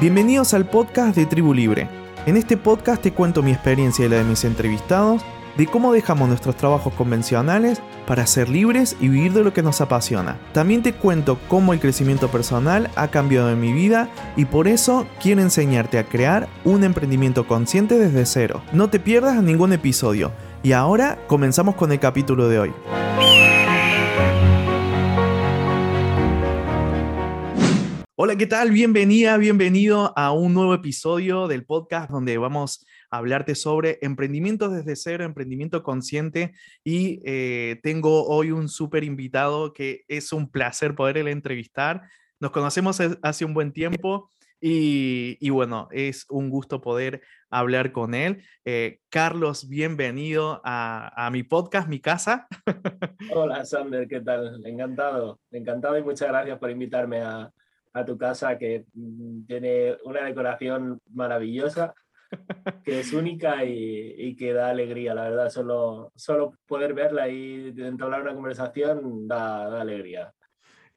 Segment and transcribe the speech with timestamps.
[0.00, 1.88] Bienvenidos al podcast de Tribu Libre.
[2.24, 5.22] En este podcast te cuento mi experiencia y la de mis entrevistados
[5.56, 9.80] de cómo dejamos nuestros trabajos convencionales para ser libres y vivir de lo que nos
[9.80, 10.38] apasiona.
[10.52, 15.04] También te cuento cómo el crecimiento personal ha cambiado en mi vida y por eso
[15.20, 18.62] quiero enseñarte a crear un emprendimiento consciente desde cero.
[18.72, 20.30] No te pierdas ningún episodio.
[20.62, 22.72] Y ahora comenzamos con el capítulo de hoy.
[28.20, 28.72] Hola, ¿qué tal?
[28.72, 34.96] Bienvenida, bienvenido a un nuevo episodio del podcast donde vamos a hablarte sobre emprendimiento desde
[34.96, 36.52] cero, emprendimiento consciente
[36.82, 42.02] y eh, tengo hoy un súper invitado que es un placer poder entrevistar.
[42.40, 48.42] Nos conocemos hace un buen tiempo y, bueno, es un gusto poder hablar con él.
[48.64, 52.48] Eh, Carlos, bienvenido a, a, mi podcast, mi casa.
[53.32, 54.66] Hola, Sander, ¿qué tal?
[54.66, 57.52] Encantado, encantado y muchas gracias por invitarme a,
[58.00, 61.94] a tu casa que mm, tiene una decoración maravillosa,
[62.84, 65.50] que es única y, y, que da alegría, la verdad.
[65.50, 70.32] Solo, solo poder verla y entablar una conversación da, da alegría.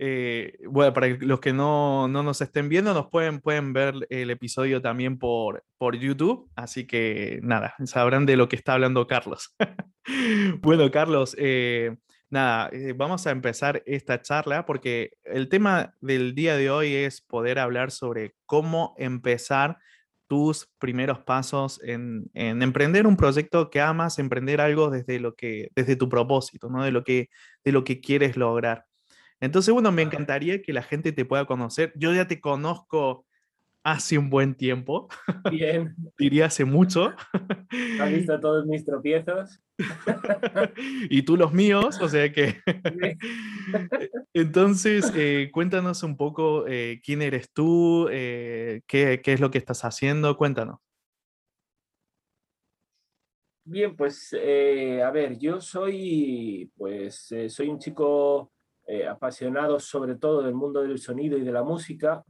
[0.03, 4.31] Eh, bueno, para los que no, no, nos estén viendo, nos pueden, pueden ver el
[4.31, 9.55] episodio también por, por YouTube, así que nada, sabrán de lo que está hablando Carlos.
[10.61, 11.97] bueno, Carlos, eh,
[12.31, 17.21] nada, eh, vamos a empezar esta charla porque el tema del día de hoy es
[17.21, 19.77] poder hablar sobre cómo empezar
[20.27, 25.97] tus primeros pasos en, emprender un proyecto que amas, emprender algo desde, lo que, desde
[25.97, 26.83] tu propósito, ¿no?
[26.83, 27.29] de, lo que,
[27.65, 28.85] de lo que quieres lograr.
[29.41, 31.91] Entonces, bueno, me encantaría que la gente te pueda conocer.
[31.95, 33.25] Yo ya te conozco
[33.83, 35.07] hace un buen tiempo.
[35.49, 35.95] Bien.
[36.17, 37.13] Diría hace mucho.
[37.99, 39.61] Has visto todos mis tropiezos.
[41.09, 42.57] y tú los míos, o sea que...
[44.33, 49.57] Entonces, eh, cuéntanos un poco eh, quién eres tú, eh, qué, qué, es lo que
[49.57, 50.79] estás haciendo, cuéntanos.
[53.63, 58.51] Bien, pues a ver, yo soy, pues, soy un chico
[59.07, 62.23] apasionado sobre todo del mundo del sonido y de la música.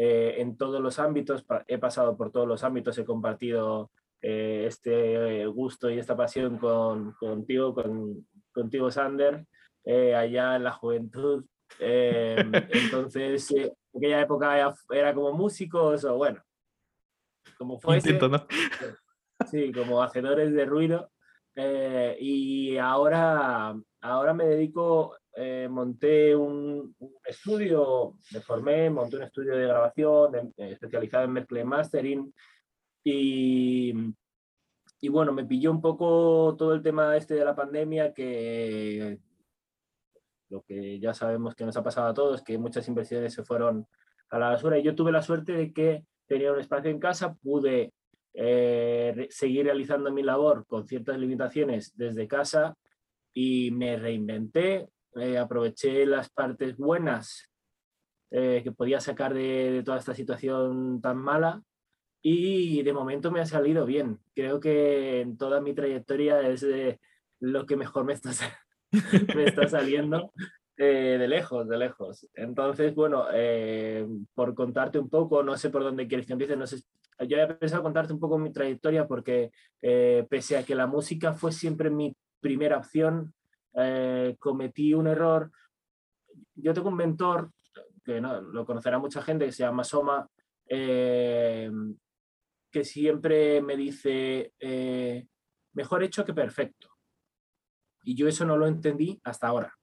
[0.00, 3.90] Eh, en todos los ámbitos, he pasado por todos los ámbitos, he compartido
[4.22, 9.44] eh, este gusto y esta pasión con, contigo, con, contigo, Sander,
[9.84, 11.44] eh, allá en la juventud.
[11.80, 16.40] entonces, en aquella época era como músicos o bueno,
[17.58, 18.12] como fuese.
[18.12, 18.46] ¿no?
[19.50, 21.10] Sí, como hacedores de ruido.
[22.20, 29.66] y ahora, ahora me dedico eh, monté un, estudio, me formé, monté un estudio de
[29.66, 32.34] grabación especializado en mezcla mastering
[33.04, 33.92] y,
[35.00, 39.18] y, bueno, me pilló un poco todo el tema este de la pandemia que
[40.48, 43.86] lo que ya sabemos que nos ha pasado a todos, que muchas inversiones se fueron
[44.30, 44.78] a la basura.
[44.78, 47.92] Y yo tuve la suerte de que tenía un espacio en casa, pude
[48.34, 52.76] eh, seguir realizando mi labor con ciertas limitaciones desde casa
[53.32, 57.50] y me reinventé, eh, aproveché las partes buenas
[58.30, 61.62] eh, que podía sacar de, toda esta situación tan mala
[62.20, 64.18] y de momento me ha salido bien.
[64.34, 66.66] Creo que en toda mi trayectoria es
[67.40, 68.30] lo que mejor me está,
[69.36, 70.32] me está saliendo.
[70.76, 72.28] Eh, de lejos, de lejos.
[72.34, 73.26] Entonces, bueno,
[74.34, 76.82] por contarte un poco, no sé por dónde quieres que empiece, no sé,
[77.26, 81.50] yo he pensado contarte un poco mi trayectoria porque pese a que la música fue
[81.50, 83.34] siempre mi primera opción,
[83.74, 85.50] eh, cometí un error.
[86.54, 87.50] Yo tengo un mentor,
[88.04, 90.28] que no, lo conocerá mucha gente, que se llama Soma,
[90.68, 91.70] eh,
[92.70, 95.26] que siempre me dice, eh,
[95.74, 96.88] mejor hecho que perfecto.
[98.04, 99.74] Y yo eso no lo entendí hasta ahora.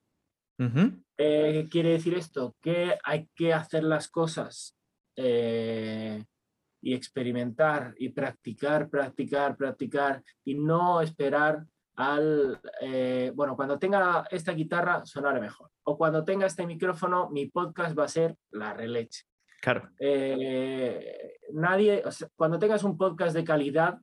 [0.58, 2.56] ¿Qué quiere decir esto?
[2.62, 4.78] Que hay que hacer las cosas
[5.16, 14.52] y experimentar y practicar, practicar, practicar y no esperar al, eh, bueno, cuando tenga esta
[14.52, 15.72] guitarra sonará mejor.
[15.84, 19.24] O cuando tenga este micrófono, mi podcast va a ser la releche.
[19.62, 19.90] Claro.
[20.00, 22.04] Eh, nadie,
[22.36, 24.00] cuando tengas un podcast de calidad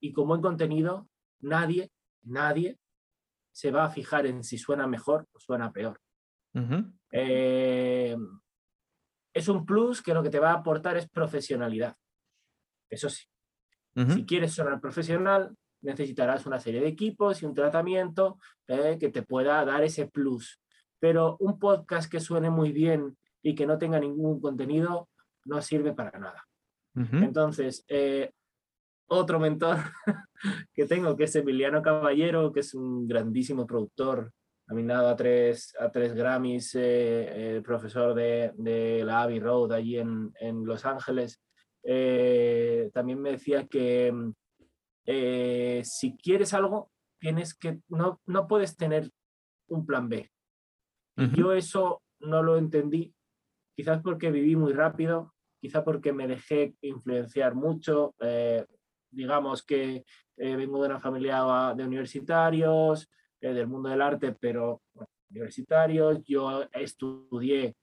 [0.00, 1.08] y con buen contenido,
[1.40, 1.90] nadie,
[2.22, 2.78] nadie
[3.52, 6.00] se va a fijar en si suena mejor o suena peor.
[7.12, 8.16] Eh,
[9.32, 11.96] es un plus que lo que te va a aportar es profesionalidad.
[12.88, 13.26] Eso sí.
[14.14, 19.22] Si quieres sonar profesional, necesitarás una serie de equipos y un tratamiento eh, que te
[19.22, 20.60] pueda dar ese plus.
[20.98, 25.08] Pero un podcast que suene muy bien y que no tenga ningún contenido
[25.44, 26.44] no sirve para nada.
[27.12, 28.32] Entonces, eh,
[29.06, 29.76] otro mentor
[30.74, 34.32] que tengo, que es Emiliano Caballero, que es un grandísimo productor
[34.66, 40.32] nominado a tres, a tres Grammys, eh, profesor de, de, la Abbey Road allí en,
[40.40, 41.40] en Los Ángeles.
[42.92, 44.12] también me decía que
[45.84, 49.10] si quieres algo, tienes que, no, no puedes tener
[49.68, 50.30] un plan B.
[51.34, 53.12] Yo eso no lo entendí,
[53.76, 58.14] quizás porque viví muy rápido, quizás porque me dejé influenciar mucho.
[58.20, 58.64] Eh,
[59.10, 60.04] digamos que
[60.36, 63.10] eh, vengo de una familia de universitarios,
[63.40, 64.82] eh, del mundo del arte, pero
[65.30, 66.22] universitarios.
[66.24, 67.74] Yo estudié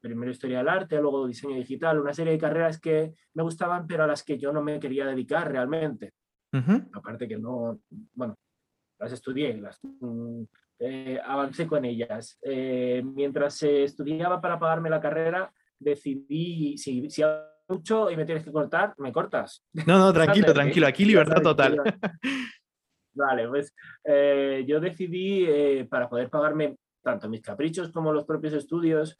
[0.00, 4.04] primero historia del arte, luego diseño digital, una serie de carreras que me gustaban, pero
[4.04, 6.12] a las que yo no me quería dedicar realmente.
[6.92, 7.80] Aparte que no,
[8.14, 8.36] bueno,
[8.98, 10.42] las estudié, las, mm,
[10.80, 12.38] eh, avancé con ellas.
[12.42, 17.22] Eh, mientras estudiaba para pagarme la carrera, decidí, si, si
[17.68, 19.64] mucho y me tienes que cortar, me cortas.
[19.86, 21.80] No, no, tranquilo, tranquilo, aquí libertad total.
[23.12, 29.18] Vale, pues eh, yo decidí para poder pagarme tanto mis caprichos como los propios estudios,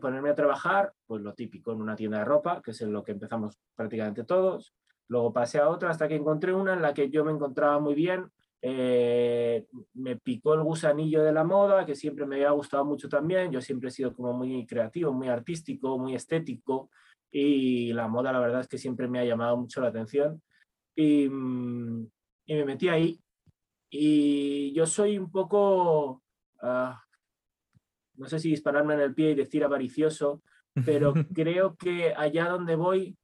[0.00, 3.04] ponerme a trabajar, pues lo típico en una tienda de ropa, que es en lo
[3.04, 4.74] que empezamos prácticamente todos.
[5.08, 7.94] Luego pasé a otra hasta que encontré una en la que yo me encontraba muy
[7.94, 8.30] bien.
[8.60, 13.52] Eh, me picó el gusanillo de la moda, que siempre me había gustado mucho también.
[13.52, 16.90] Yo siempre he sido como muy creativo, muy artístico, muy estético.
[17.30, 20.42] Y la moda, la verdad es que siempre me ha llamado mucho la atención.
[20.96, 22.08] Y, mm,
[22.46, 23.20] y me metí ahí.
[23.88, 26.22] Y yo soy un poco,
[26.66, 27.02] ah,
[28.14, 30.42] no sé si dispararme en el pie y decir avaricioso,
[30.84, 33.16] pero creo que allá donde voy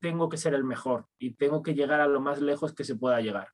[0.00, 2.96] tengo que ser el mejor y tengo que llegar a lo más lejos que se
[2.96, 3.48] pueda llegar.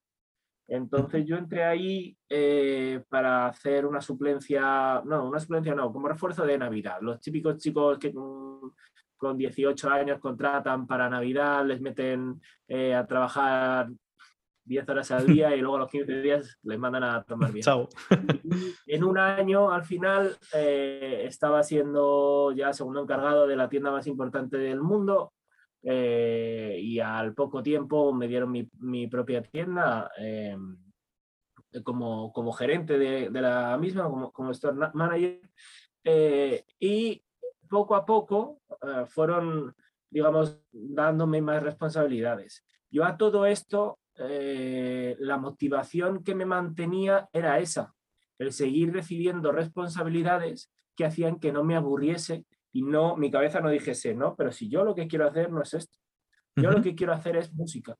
[0.68, 6.46] Entonces yo entré ahí eh, para hacer una suplencia, no, una suplencia no, como refuerzo
[6.46, 6.98] de Navidad.
[7.00, 13.88] Los típicos chicos que con, 18 años contratan para Navidad, les meten eh, a trabajar
[14.64, 17.64] 10 horas al día y luego a los 15 días les mandan a tomar bien.
[17.64, 17.88] Chao.
[18.86, 24.06] En un año, al final, eh, estaba siendo ya segundo encargado de la tienda más
[24.06, 25.32] importante del mundo
[25.84, 30.56] eh, y al poco tiempo me dieron mi, propia tienda eh,
[31.82, 35.40] como, como gerente de, la misma, como, como store manager.
[36.04, 37.24] Eh, y
[37.68, 38.60] poco a poco
[39.06, 39.74] fueron,
[40.10, 42.64] digamos, dándome más responsabilidades.
[42.90, 43.98] Yo a todo esto,
[44.28, 47.94] la motivación que me mantenía era esa,
[48.38, 53.70] el seguir recibiendo responsabilidades que hacían que no me aburriese y no, mi cabeza no
[53.70, 55.98] dijese, no, pero si yo lo que quiero hacer no es esto,
[56.56, 57.96] yo lo que quiero hacer es música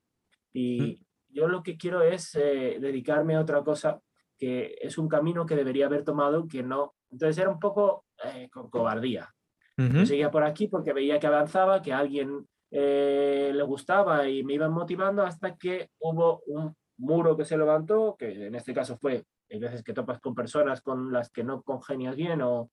[0.53, 4.01] y yo lo que quiero es eh, dedicarme a otra cosa
[4.39, 8.49] que es un camino que debería haber tomado que no, entonces era un poco eh,
[8.51, 9.33] con cobardía.
[9.77, 14.55] Yo seguía por aquí porque veía que avanzaba, que alguien eh, le gustaba y me
[14.55, 19.25] iban motivando hasta que hubo un muro que se levantó, que en este caso fue,
[19.51, 22.71] hay veces que topas con personas con las que no congenias bien o,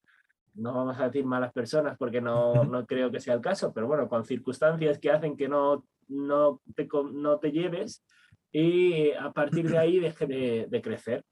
[0.56, 3.88] no vamos a decir malas personas porque no, no, creo que sea el caso, pero
[3.88, 8.04] bueno, con circunstancias que hacen que no, no, te, no te lleves
[8.52, 11.24] y a partir de ahí deje de, crecer.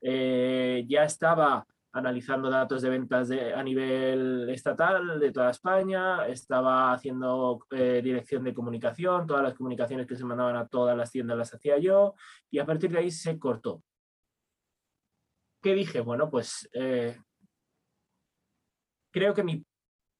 [0.00, 1.66] Eh, ya estaba
[1.96, 8.44] analizando datos de ventas de, a nivel estatal de toda España, estaba haciendo eh, dirección
[8.44, 12.14] de comunicación, todas las comunicaciones que se mandaban a todas las tiendas las hacía yo
[12.50, 13.82] y a partir de ahí se cortó.
[15.62, 16.00] ¿Qué dije?
[16.00, 17.18] Bueno, pues eh,
[19.10, 19.64] creo que mi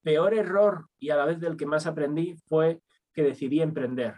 [0.02, 2.80] peor error y a la vez del que más aprendí fue
[3.12, 4.14] que decidí emprender.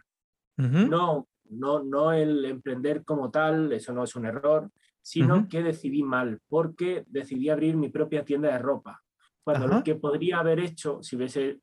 [0.57, 4.71] No, no, no el emprender como tal, eso no es un error,
[5.03, 9.03] sino que decidí mal, porque decidí abrir mi propia tienda de ropa.
[9.43, 11.61] Cuando lo que podría haber hecho, si hubiese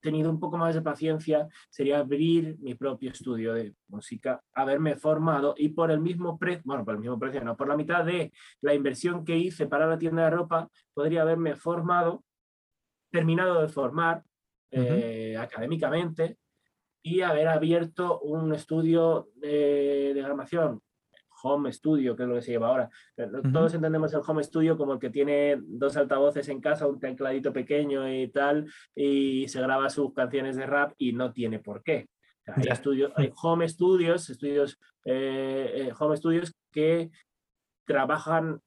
[0.00, 5.54] tenido un poco más de paciencia, sería abrir mi propio estudio de música, haberme formado
[5.56, 8.32] y por el mismo precio, bueno, por el mismo precio, no, por la mitad de
[8.60, 12.22] la inversión que hice para la tienda de ropa, podría haberme formado
[13.10, 14.22] terminado de formar
[14.70, 16.38] eh, académicamente
[17.02, 20.82] y haber abierto un estudio de, grabación,
[21.42, 22.90] home studio, que es lo que se lleva ahora.
[23.52, 27.52] Todos entendemos el home studio como el que tiene dos altavoces en casa, un tecladito
[27.52, 32.08] pequeño y tal, y se graba sus canciones de rap y no tiene por qué.
[32.46, 37.10] Hay, estudios, hay home studios, estudios, eh, eh, home studios que
[37.84, 38.60] trabajan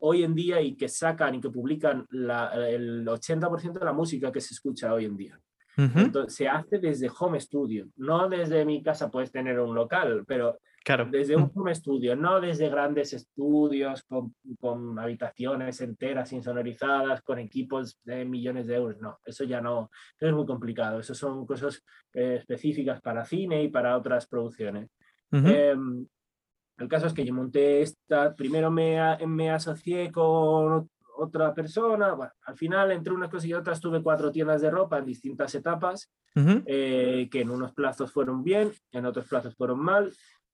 [0.00, 4.40] hoy en día y que sacan y que publican el 80% de la música que
[4.40, 5.40] se escucha hoy en día.
[5.76, 10.58] Entonces, se hace desde home studio, no desde mi casa puedes tener un local, pero
[10.84, 11.08] claro.
[11.10, 17.98] desde un home studio, no desde grandes estudios con, con, habitaciones enteras insonorizadas, con equipos
[18.04, 21.82] de millones de euros, no, eso ya no, es muy complicado, eso son cosas
[22.14, 24.90] eh, específicas para cine y para otras producciones.
[25.32, 30.88] El caso es que yo monté esta, primero me, me asocié con
[31.20, 34.98] otra persona, bueno, al final entre unas cosas y otras tuve cuatro tiendas de ropa
[34.98, 40.10] en distintas etapas, eh, que en unos plazos fueron bien, en otros plazos fueron mal,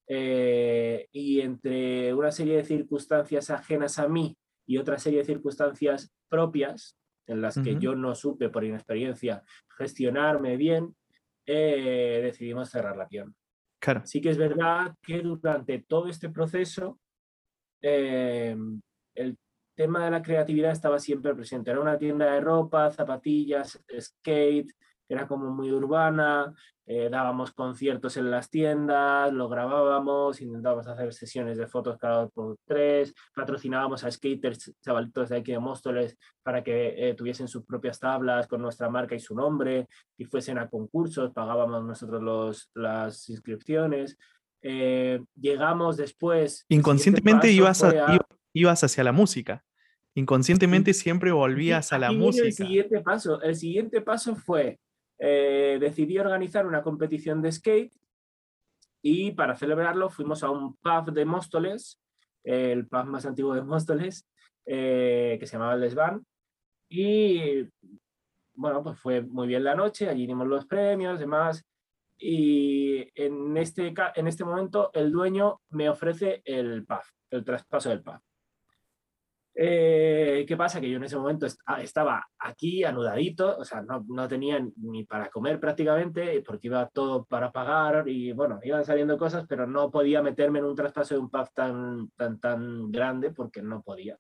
[0.08, 4.36] eh, y entre una serie de circunstancias ajenas a mí
[4.66, 6.96] y otra serie de circunstancias propias,
[7.26, 9.42] en las que yo no supe por inexperiencia
[9.76, 10.94] gestionarme bien,
[11.44, 13.34] eh, decidimos cerrar la tienda.
[13.80, 14.02] Claro.
[14.04, 17.00] Sí que es verdad que durante todo este proceso
[17.82, 19.38] el
[19.76, 21.70] tema de la creatividad estaba siempre presente.
[21.70, 24.72] Era una tienda de ropa, zapatillas, skate,
[25.08, 26.54] era como muy urbana,
[26.88, 32.32] eh, dábamos conciertos en las tiendas, lo grabábamos, intentábamos hacer sesiones de fotos cada dos
[32.32, 37.64] por tres, patrocinábamos a skaters, chavalitos de aquí de Móstoles, para que eh, tuviesen sus
[37.64, 42.70] propias tablas con nuestra marca y su nombre, y fuesen a concursos, pagábamos nosotros los,
[42.74, 44.16] las inscripciones.
[44.62, 46.64] Eh, llegamos después...
[46.68, 47.84] Inconscientemente ibas,
[48.52, 49.64] ibas hacia la música.
[50.14, 52.46] Inconscientemente siempre volvías a la música.
[52.46, 54.78] El siguiente paso, el siguiente paso fue,
[55.18, 57.94] eh, decidí organizar una competición de skate
[59.02, 62.00] y para celebrarlo fuimos a un pub de Móstoles,
[62.42, 64.26] el pub más antiguo de Móstoles,
[64.64, 66.26] eh, que se llamaba El Desván.
[66.88, 67.68] Y
[68.54, 71.64] bueno, pues fue muy bien la noche, allí dimos los premios, demás.
[72.18, 78.02] Y en este, en este momento el dueño me ofrece el pub, el traspaso del
[78.02, 78.20] pub.
[79.58, 80.82] Eh, ¿Qué pasa?
[80.82, 85.04] Que yo en ese momento ah, estaba aquí anudadito, o sea, no, no, tenía ni
[85.04, 89.90] para comer prácticamente, porque iba todo para pagar y bueno, iban saliendo cosas, pero no
[89.90, 94.18] podía meterme en un traspaso de un pub tan, tan, tan grande porque no podía.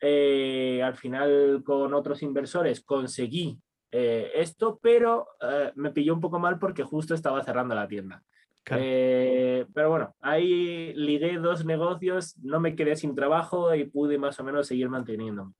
[0.00, 3.56] Eh, al final con otros inversores conseguí
[3.92, 5.28] eh, esto, pero
[5.76, 8.24] me pilló un poco mal porque justo estaba cerrando la tienda.
[8.70, 14.38] Eh, pero bueno, ahí ligué dos negocios, no me quedé sin trabajo y pude más
[14.38, 15.52] o menos seguir manteniéndome.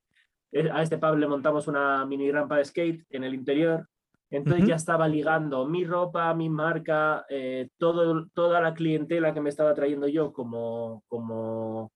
[0.53, 3.89] Eh, a este pub le montamos una mini rampa de skate en el interior,
[4.31, 9.51] entonces ya estaba ligando mi ropa, mi marca, eh, todo, toda la clientela que me
[9.51, 11.93] estaba trayendo yo como, como,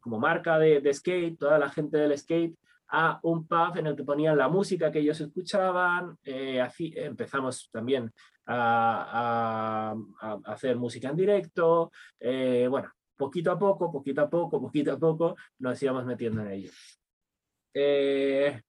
[0.00, 2.56] como marca de, de, skate, toda la gente del skate,
[2.88, 6.16] a un pub en el que ponían la música que ellos escuchaban.
[6.62, 8.12] así empezamos también
[8.46, 9.94] a,
[10.44, 11.90] hacer música en directo.
[12.18, 16.48] Eh, bueno, poquito a poco, poquito a poco, poquito a poco nos íbamos metiendo en
[16.48, 16.70] ello.
[17.74, 18.60] Eh,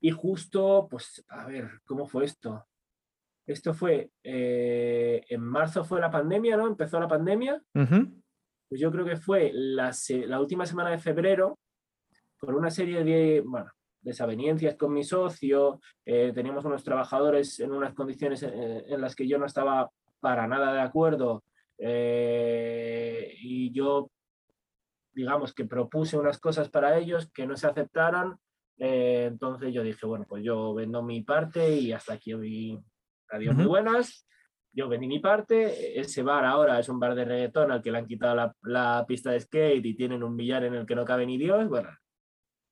[0.00, 2.66] y justo, pues, a ver, ¿cómo fue esto?
[3.46, 6.66] Esto fue, eh, en marzo fue la pandemia, ¿no?
[6.66, 7.60] Empezó la pandemia.
[7.72, 9.92] Pues yo creo que fue la,
[10.26, 11.58] la última semana de febrero,
[12.38, 13.70] con una serie de, bueno,
[14.02, 19.26] desavenencias con mi socio, eh, teníamos unos trabajadores en unas condiciones eh, en, las que
[19.26, 19.90] yo no estaba
[20.20, 21.44] para nada de acuerdo
[21.78, 24.10] eh, y yo,
[25.12, 28.38] digamos que propuse unas cosas para ellos que no se aceptaron,
[28.76, 32.80] entonces yo dije, bueno, pues yo vendo mi parte y hasta aquí hoy,
[33.30, 34.26] adiós muy buenas.
[34.72, 37.98] Yo vendí mi parte, ese bar ahora es un bar de reggaetón al que le
[37.98, 41.04] han quitado la, la pista de skate y tienen un billar en el que no
[41.04, 41.90] cabe ni Dios, bueno,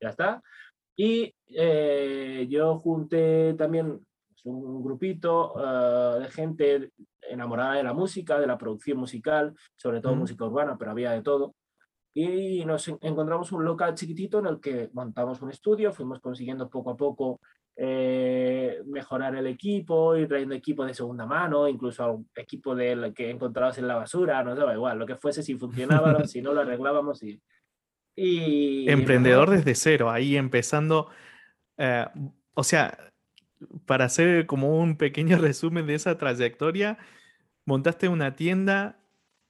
[0.00, 0.42] ya está.
[0.96, 6.92] Y eh, yo junté también pues, un grupito eh, de gente
[7.22, 11.22] enamorada de la música, de la producción musical, sobre todo música urbana, pero había de
[11.22, 11.54] todo.
[12.12, 16.90] Y nos encontramos un local chiquitito en el que montamos un estudio, fuimos consiguiendo poco
[16.90, 17.40] a poco
[17.76, 23.78] eh, mejorar el equipo, ir trayendo equipo de segunda mano, incluso equipo de que encontrabas
[23.78, 27.22] en la basura, no sé, igual, lo que fuese, si funcionaba, si no lo arreglábamos
[27.22, 27.40] y,
[28.16, 31.08] Emprendedor desde cero, ahí empezando.
[31.78, 32.06] Eh,
[32.54, 33.12] o sea,
[33.86, 36.98] para hacer como un pequeño resumen de esa trayectoria,
[37.64, 39.00] montaste una tienda,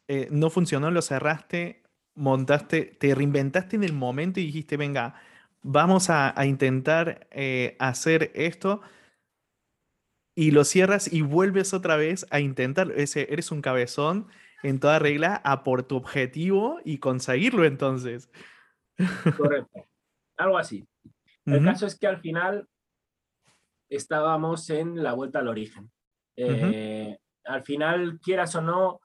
[0.08, 1.82] eh, no funcionó, lo cerraste,
[2.14, 5.14] montaste, te reinventaste en el momento y dijiste, venga,
[5.62, 8.82] vamos a, intentar eh, hacer esto.
[10.34, 12.92] Y lo cierras y vuelves otra vez a intentar.
[12.96, 14.28] Ese, eres un cabezón
[14.62, 18.30] en toda regla a por tu objetivo y conseguirlo entonces.
[19.36, 19.86] Correcto.
[20.36, 20.86] Algo así.
[21.46, 22.68] El caso es que al final
[23.88, 25.90] estábamos en la vuelta al origen.
[26.36, 29.00] Eh, al final, quieras o no,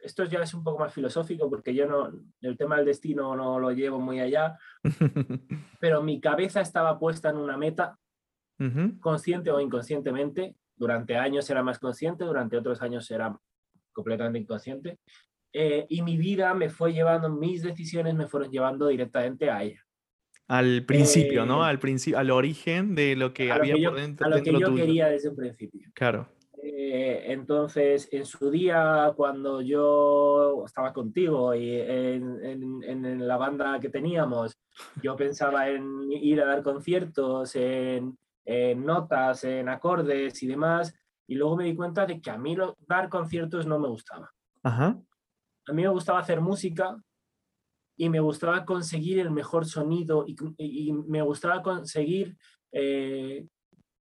[0.00, 3.58] esto ya es un poco más filosófico porque yo no, el tema del destino no
[3.58, 4.58] lo llevo muy allá,
[5.80, 7.98] pero mi cabeza estaba puesta en una meta,
[9.00, 10.56] consciente o inconscientemente.
[10.78, 13.36] Durante años era más consciente, durante otros años era
[13.96, 14.98] completamente inconsciente.
[15.52, 19.82] Eh, y mi vida me fue llevando, mis decisiones me fueron llevando directamente a ella.
[20.48, 21.64] Al principio, ¿no?
[21.64, 24.26] Eh, al principio, al origen de lo que había por dentro.
[24.26, 25.88] A lo que yo quería desde un principio.
[25.94, 26.28] Claro.
[26.62, 34.52] Eh, entonces, en su día, cuando yo estaba contigo y en, la banda que teníamos,
[35.02, 38.14] yo pensaba en ir a dar conciertos, en,
[38.84, 40.94] notas, en acordes y demás,
[41.26, 42.56] y luego me di cuenta de que a mí
[42.86, 44.32] dar conciertos no me gustaba.
[45.68, 46.96] A mí me gustaba hacer música
[47.96, 52.36] y me gustaba conseguir el mejor sonido y, me gustaba conseguir
[52.72, 53.46] eh,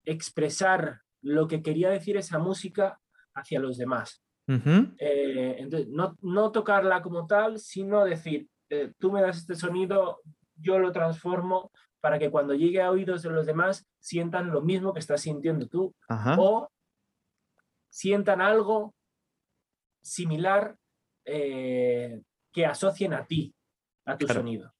[0.04, 3.00] expresar lo que quería decir esa música
[3.34, 4.22] hacia los demás.
[4.48, 10.20] Eh, entonces, no, no, tocarla como tal, sino decir, eh, tú me das este sonido,
[10.56, 14.94] yo lo transformo para que cuando llegue a oídos de los demás sientan lo mismo
[14.94, 15.96] que estás sintiendo tú
[16.38, 16.70] o
[17.96, 18.94] sientan algo
[20.02, 20.76] similar
[21.24, 22.22] eh,
[22.52, 23.56] que asocien a ti,
[24.04, 24.74] a tu sonido.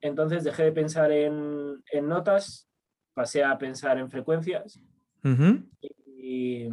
[0.00, 2.68] entonces dejé de pensar en, en notas
[3.14, 4.80] pasé a pensar en frecuencias.
[6.16, 6.68] y,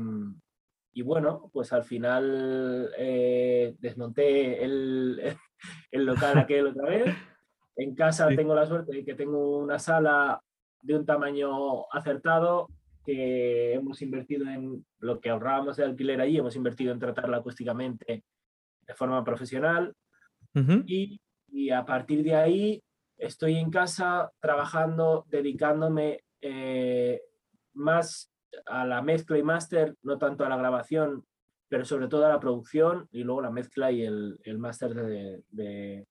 [1.04, 5.22] bueno, pues al final eh, desmonté el,
[5.92, 7.16] el, local aquel otra vez.
[7.76, 10.42] En casa tengo la suerte de que tengo una sala
[10.82, 12.68] de un tamaño acertado
[13.08, 18.26] que hemos invertido en lo que ahorrábamos de alquiler allí, hemos invertido en tratarla acústicamente
[18.82, 19.96] de forma profesional.
[20.86, 22.84] y, y, a partir de ahí
[23.16, 27.22] estoy en casa trabajando, dedicándome eh,
[27.76, 28.30] más
[28.66, 31.24] a la mezcla y máster, no tanto a la grabación,
[31.70, 34.94] pero sobre todo a la producción y luego la mezcla y el, el máster
[35.48, 36.06] de,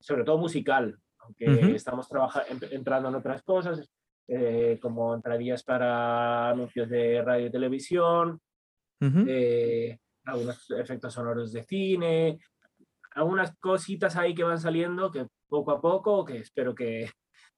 [0.00, 1.44] sobre todo musical, aunque
[1.74, 3.86] estamos trabajando, entrando en otras cosas,
[4.28, 8.40] eh, como entradías para anuncios de radio y televisión,
[9.00, 12.38] eh, algunos efectos sonoros de cine,
[13.12, 17.10] algunas cositas ahí que van saliendo que poco a poco, que espero que,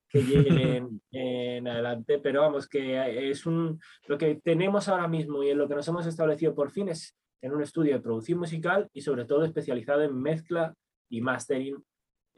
[0.09, 5.51] que lleguen en adelante, pero vamos, que es un, lo que tenemos ahora mismo y
[5.51, 8.89] en lo que nos hemos establecido por fin es en un estudio de producción musical
[8.93, 10.75] y sobre todo especializado en mezcla
[11.09, 11.83] y mastering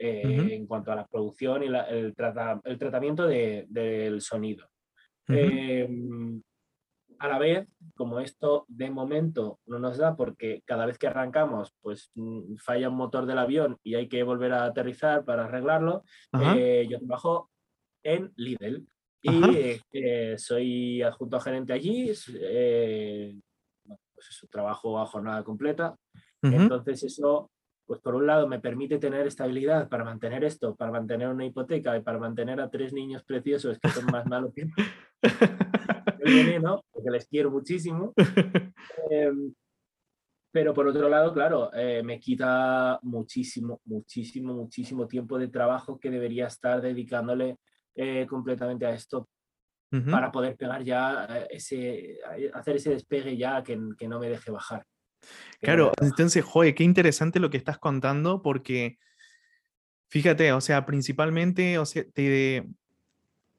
[0.03, 4.67] eh, en cuanto a la producción y el, el, tratamiento del sonido.
[5.27, 6.41] Em,
[7.19, 11.71] a la vez, como esto de momento no nos da porque cada vez que arrancamos,
[11.81, 16.03] pues mm, falla un motor del avión y hay que volver a aterrizar para arreglarlo,
[16.57, 17.51] eh, yo trabajo
[18.03, 18.87] en Lidl.
[19.21, 23.39] Y eh, soy adjunto gerente allí, eh,
[24.15, 25.95] pues eso, trabajo a jornada completa.
[26.41, 27.50] Entonces eso,
[27.91, 31.97] pues por un lado me permite tener estabilidad para mantener esto, para mantener una hipoteca
[31.97, 34.61] y para mantener a tres niños preciosos que son más malos que
[36.21, 38.13] el veneno, porque les quiero muchísimo.
[39.09, 39.53] Em,
[40.53, 46.09] pero por otro lado, claro, eh, me quita muchísimo, muchísimo, muchísimo tiempo de trabajo que
[46.09, 47.57] debería estar dedicándole
[47.93, 49.27] eh, completamente a esto
[50.09, 52.19] para poder pegar ya eh, ese,
[52.53, 54.85] hacer ese despegue ya que, que no me deje bajar.
[55.61, 58.97] Claro, entonces, joder, qué interesante lo que estás contando porque,
[60.09, 62.67] fíjate, o sea, principalmente, o sea, te,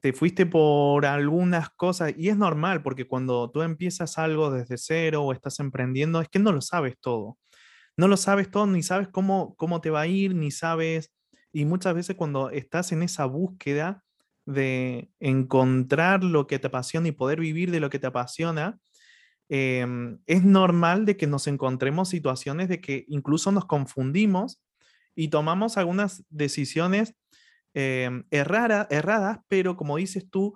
[0.01, 5.23] te fuiste por algunas cosas y es normal porque cuando tú empiezas algo desde cero
[5.23, 7.39] o estás emprendiendo, es que no lo sabes todo.
[7.97, 11.13] No lo sabes todo, ni sabes cómo, cómo te va a ir, ni sabes,
[11.53, 14.03] y muchas veces cuando estás en esa búsqueda,
[14.45, 18.79] de encontrar lo que te apasiona y poder vivir de lo que te apasiona,
[19.49, 24.61] em, es normal de que nos encontremos situaciones de que incluso nos confundimos
[25.15, 27.15] y tomamos algunas decisiones
[27.73, 30.55] em, erradas, pero como dices tú,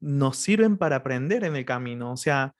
[0.00, 2.12] nos sirven para aprender en el camino.
[2.12, 2.54] O sea,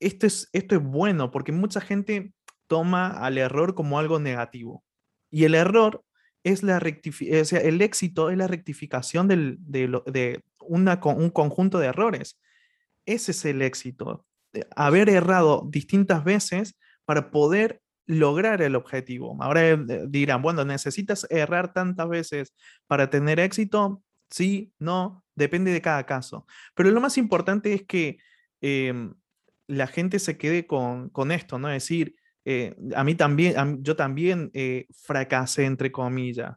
[0.00, 2.32] esto es, esto es bueno porque mucha gente
[2.66, 4.84] toma al error como algo negativo.
[5.30, 6.04] Y el error
[6.44, 11.88] es la o sea, el éxito es la rectificación de, de una, un conjunto de
[11.88, 12.38] errores.
[13.06, 14.26] Ese es el éxito.
[14.52, 19.36] Eh, haber errado distintas veces para poder lograr el objetivo.
[19.40, 22.54] Ahora eh, dirán, bueno, ¿necesitas errar tantas veces
[22.86, 24.02] para tener éxito?
[24.30, 26.46] Sí, no, depende de cada caso.
[26.74, 28.18] Pero lo más importante es que
[28.60, 29.14] em,
[29.66, 31.68] la gente se quede con, con esto, ¿no?
[31.68, 36.56] Es decir, eh, a mí también, yo también eh, fracasé, entre comillas,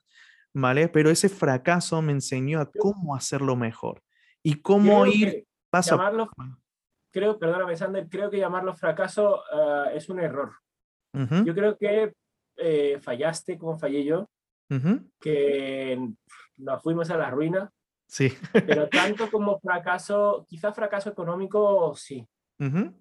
[0.54, 0.88] ¿vale?
[0.88, 4.02] Pero ese fracaso me enseñó a cómo hacerlo mejor
[4.42, 6.30] y cómo ir paso llamarlo,
[7.14, 10.54] Creo, perdóname, Sander, creo que llamarlo fracaso ah, es un error.
[11.46, 12.12] Yo creo que
[12.58, 14.28] eh, fallaste como fallé yo,
[15.22, 16.10] que
[16.58, 17.72] nos fuimos a la ruina.
[18.08, 18.34] Sí.
[18.52, 22.28] pero tanto como fracaso, quizá fracaso económico, sí.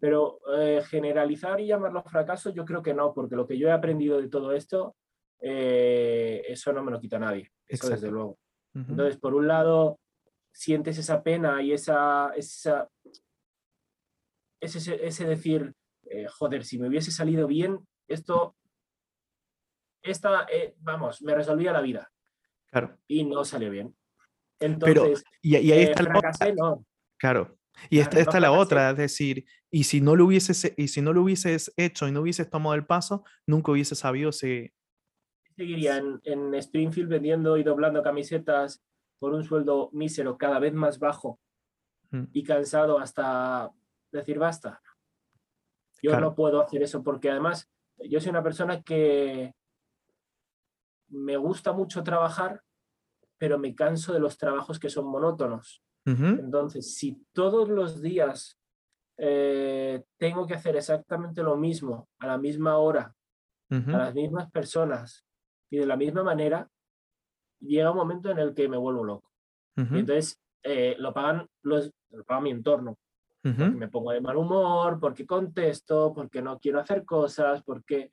[0.00, 3.72] Pero eh, generalizar y llamarlo fracaso, yo creo que no, porque lo que yo he
[3.72, 4.96] aprendido de todo esto,
[5.40, 8.38] eh, eso no me lo quita nadie, eso desde luego.
[8.74, 10.00] Entonces, por un lado,
[10.52, 12.88] sientes esa pena y esa, esa,
[14.62, 18.54] es ese, decir, eh, joder, si me hubiese salido bien, esto,
[20.02, 22.12] esta, eh, vamos, me resolvía la vida.
[22.70, 22.96] Claro.
[23.08, 23.94] Y no salió bien.
[24.60, 26.86] Entonces, y, ahí eh, está la no.
[27.18, 27.58] Claro.
[27.90, 31.12] Y esta, es la otra, es decir, y si no lo hubieses, y si no
[31.12, 34.70] lo hubieses hecho y no hubieses tomado el paso, nunca hubieses sabido si...
[35.56, 38.84] Seguiría en, en Springfield vendiendo y doblando camisetas
[39.18, 41.40] por un sueldo mísero cada vez más bajo
[42.10, 42.24] mm.
[42.32, 43.72] y cansado hasta
[44.12, 44.80] decir basta.
[46.02, 49.54] Yo no puedo hacer eso porque además yo soy una persona que
[51.08, 52.62] me gusta mucho trabajar,
[53.38, 55.82] pero me canso de los trabajos que son monótonos.
[56.04, 58.58] Entonces, si todos los días
[59.18, 63.14] eh, tengo que hacer exactamente lo mismo, a la misma hora,
[63.70, 65.24] a las mismas personas
[65.70, 66.68] y de la misma manera,
[67.60, 69.30] llega un momento en el que me vuelvo loco.
[69.76, 72.98] y entonces eh, lo, pagan los, lo paga mi entorno.
[73.42, 78.10] Me pongo de mal humor, porque contesto, porque no quiero hacer cosas, porque...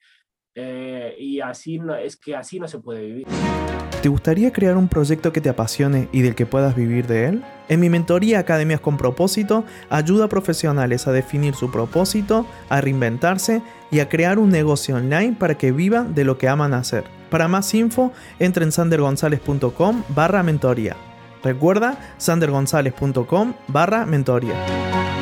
[0.56, 3.28] Eh, y así no, es que así no se puede vivir.
[4.02, 7.44] ¿Te gustaría crear un proyecto que te apasione y del que puedas vivir de él?
[7.68, 13.62] En mi mentoría Academias con propósito, ayuda a profesionales a definir su propósito, a reinventarse
[13.92, 17.04] y a crear un negocio online para que vivan de lo que aman hacer.
[17.30, 20.96] Para más info, entra en sandergonzalez.com barra mentoría.
[21.44, 25.19] Recuerda, sandergonzalez.com barra mentoría.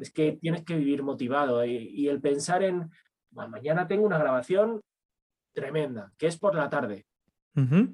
[0.00, 2.88] Es que tienes que vivir motivado y el pensar en
[3.46, 4.80] mañana tengo una grabación
[5.52, 7.06] tremenda, que es por la tarde.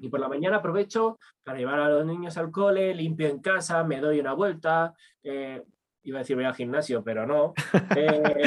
[0.01, 3.81] Y por la mañana aprovecho para llevar a los niños al cole, limpio en casa,
[3.85, 4.93] me doy una vuelta.
[5.23, 5.63] Eh,
[6.03, 7.53] iba a decir voy al gimnasio, pero no.
[7.95, 8.43] Eh,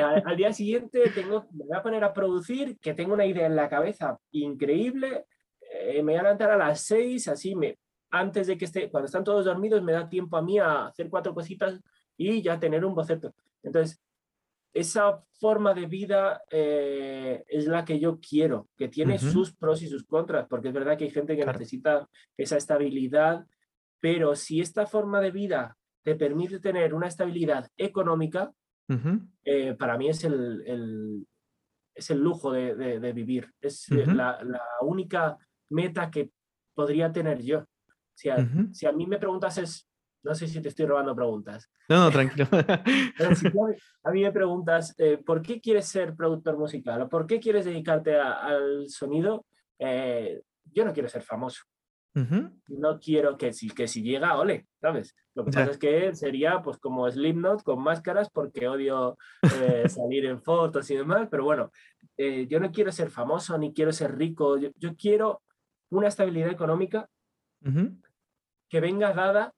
[0.24, 3.54] al, día siguiente tengo, me voy a poner a producir, que tengo una idea en
[3.54, 5.26] la cabeza increíble.
[5.60, 7.76] Eh, me voy a levantar a las seis, así me,
[8.18, 11.08] antes de que esté, cuando están todos dormidos, me da tiempo a mí a hacer
[11.08, 11.80] cuatro cositas
[12.16, 13.34] y ya tener un boceto.
[13.62, 14.00] Entonces,
[14.72, 19.88] esa forma de vida eh, es la que yo quiero, que tiene sus pros y
[19.88, 23.46] sus contras, porque es verdad que hay gente que necesita esa estabilidad,
[24.00, 28.52] pero si esta forma de vida te permite tener una estabilidad económica,
[29.44, 31.26] eh, para mí es el,
[31.94, 34.38] es el lujo de, vivir, es la,
[34.82, 35.38] única
[35.70, 36.30] meta que
[36.74, 37.64] podría tener yo.
[38.14, 38.36] Si a,
[38.72, 39.88] si a mí me preguntas es,
[40.24, 41.70] no sé si te estoy robando preguntas.
[41.88, 42.48] No, no, tranquilo.
[44.04, 47.66] a mí me preguntas, eh, ¿por qué quieres ser productor musical o por qué quieres
[47.66, 49.44] dedicarte al sonido?
[49.78, 51.62] Eh, yo no quiero ser famoso.
[52.68, 55.16] No quiero que si, que si llega, ole, ¿sabes?
[55.34, 60.24] Lo que pasa es que sería pues como Slipknot con máscaras porque odio eh, salir
[60.26, 61.72] en fotos y demás, pero bueno,
[62.16, 65.42] yo no quiero ser famoso ni quiero ser rico, yo, quiero
[65.90, 67.08] una estabilidad económica
[68.68, 69.52] que venga dada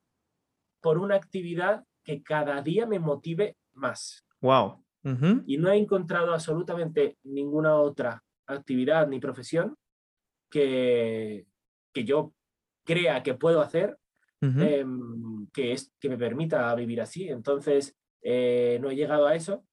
[0.80, 4.24] por una actividad que cada día me motive más.
[4.40, 4.84] Wow.
[5.46, 9.76] Y no he encontrado absolutamente ninguna otra actividad ni profesión
[10.50, 11.46] que,
[11.92, 12.32] que yo
[12.84, 13.96] crea que puedo hacer
[14.40, 17.28] em, que, es, que me permita vivir así.
[17.28, 19.64] Entonces, eh, no he llegado a eso,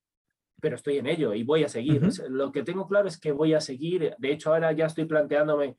[0.61, 2.01] pero estoy en ello y voy a seguir.
[2.29, 4.15] Lo que tengo claro es que voy a seguir.
[4.17, 5.77] De hecho, ahora ya estoy planteándome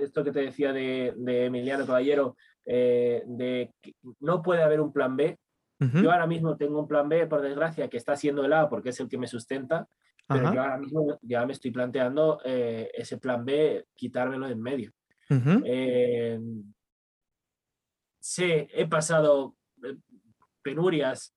[0.00, 2.36] esto que te decía de, de Emiliano Caballero,
[2.70, 5.38] eh, de que no puede haber un plan B.
[5.80, 8.88] Yo ahora mismo tengo un plan B, por desgracia, que está siendo el A porque
[8.88, 9.88] es el que me sustenta,
[10.26, 14.60] pero yo ahora mismo ya me estoy planteando eh, ese plan B, quitármelo de en
[14.60, 14.92] medio.
[15.30, 16.40] Eh,
[18.18, 19.54] sé, he pasado
[20.62, 21.32] penurias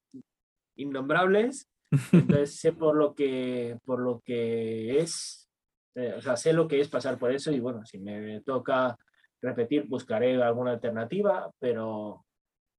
[0.76, 1.70] innombrables,
[2.12, 5.48] entonces sé por lo que, por lo que es,
[5.96, 8.98] o sea, sé lo que es pasar por eso y bueno, si me toca
[9.42, 12.26] repetir, buscaré alguna alternativa, pero,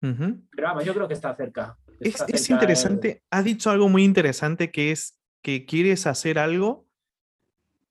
[0.00, 1.76] pero vamos, yo creo que está cerca.
[2.00, 6.86] es, interesante, has dicho algo muy interesante que es que quieres hacer algo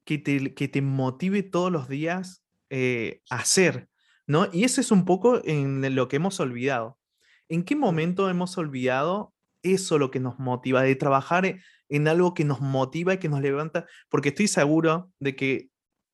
[0.06, 3.90] que te, que te motive todos los días eh, a hacer,
[4.26, 4.48] ¿no?
[4.52, 6.98] Y eso es un poco en lo que hemos olvidado.
[7.50, 12.46] ¿En qué momento hemos olvidado eso lo que nos motiva, de trabajar en algo que
[12.46, 13.86] nos motiva y que nos levanta?
[14.10, 15.70] Porque estoy seguro de que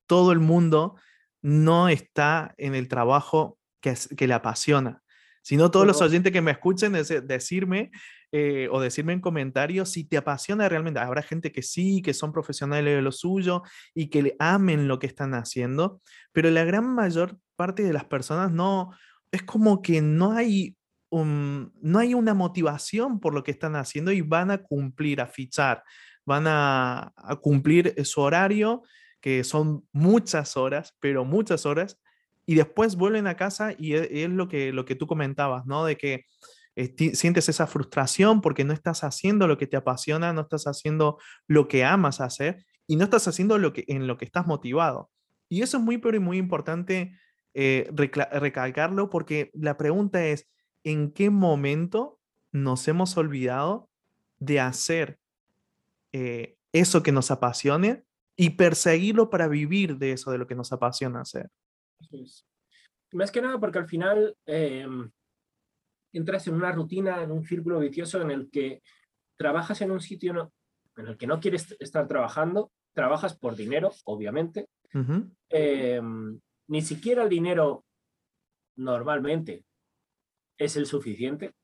[0.06, 0.96] todo el mundo
[1.42, 5.02] no está en el trabajo que, que le apasiona,
[5.42, 7.90] sino todos los oyentes que me escuchen decirme
[8.30, 11.00] eh, o decirme en comentarios si te apasiona realmente.
[11.00, 13.62] Habrá gente que sí, que son profesionales de lo suyo
[13.94, 18.04] y que le amen lo que están haciendo, pero la gran mayor parte de las
[18.04, 18.90] personas no,
[19.32, 20.76] es como que no hay,
[21.10, 25.82] no hay una motivación por lo que están haciendo y van a cumplir, a fichar,
[26.26, 28.82] van a, a cumplir su horario
[29.20, 31.98] que son muchas horas, pero muchas horas,
[32.46, 35.84] y después vuelven a casa y e, es, lo, que, lo que tú comentabas, ¿no?
[35.84, 36.24] De que
[36.76, 41.18] eh, sientes esa frustración porque no estás haciendo lo que te apasiona, no estás haciendo
[41.46, 45.10] lo que amas hacer y no estás haciendo lo que, en lo que estás motivado.
[45.48, 47.18] Y eso es muy, pero muy importante
[47.52, 50.48] eh, recalcarlo porque la pregunta es,
[50.84, 52.18] ¿en qué momento
[52.52, 53.90] nos hemos olvidado
[54.38, 55.18] de hacer
[56.12, 58.04] eh, eso que nos apasione
[58.40, 61.50] y perseguirlo para vivir de eso, de lo que nos apasiona hacer?
[63.12, 65.10] Más que nada porque al final em,
[66.12, 68.80] entras en una rutina, en un círculo vicioso en el que
[69.36, 70.52] trabajas en un sitio
[70.96, 74.68] en el que no quieres estar trabajando, trabajas por dinero, obviamente.
[75.48, 77.84] Em, ni siquiera el dinero
[78.76, 79.64] normalmente
[80.56, 81.54] es el suficiente,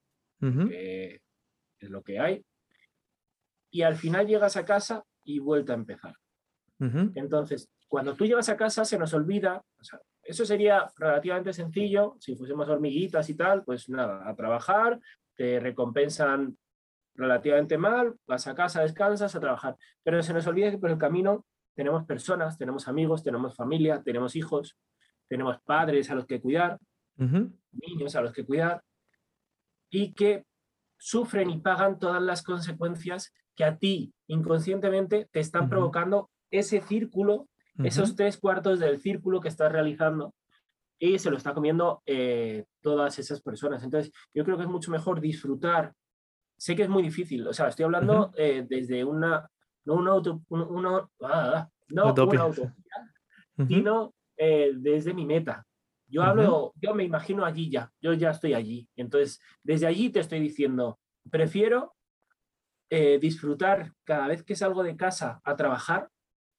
[0.41, 2.45] es lo que hay.
[3.71, 6.15] Y al final llegas a casa y vuelta a empezar.
[6.79, 9.63] Entonces, cuando tú llegas a casa se nos olvida,
[10.23, 14.99] eso sería relativamente sencillo, si fuésemos hormiguitas y tal, pues nada, a trabajar,
[15.35, 16.57] te recompensan
[17.15, 19.77] relativamente mal, vas a casa, descansas, a trabajar.
[20.03, 24.37] Pero se nos olvida que por el camino tenemos personas, tenemos amigos, tenemos familia, tenemos
[24.37, 24.77] hijos,
[25.29, 26.79] tenemos padres a los que cuidar,
[27.17, 28.83] niños a los que cuidar,
[29.91, 30.45] y que
[30.99, 37.49] sufren y pagan todas las consecuencias que a ti inconscientemente te están provocando ese círculo,
[37.83, 40.33] esos tres cuartos del círculo que estás realizando
[40.99, 43.83] y se lo está comiendo eh, todas esas personas.
[43.83, 45.93] Entonces, yo creo que es mucho mejor disfrutar.
[46.57, 49.51] Sé que es muy difícil, o sea, estoy hablando eh, desde una,
[49.85, 52.45] no un auto, uno, ah, no una utopía,
[53.67, 55.67] sino eh, desde mi meta.
[56.07, 58.89] Yo hablo, yo me imagino allí ya, yo ya estoy allí.
[58.95, 61.93] Entonces, desde allí te estoy diciendo, prefiero
[63.21, 66.09] disfrutar cada vez que salgo de casa a trabajar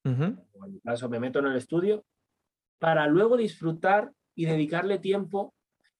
[0.06, 2.06] en mi caso me meto en el estudio,
[2.80, 5.54] para luego disfrutar y dedicarle tiempo.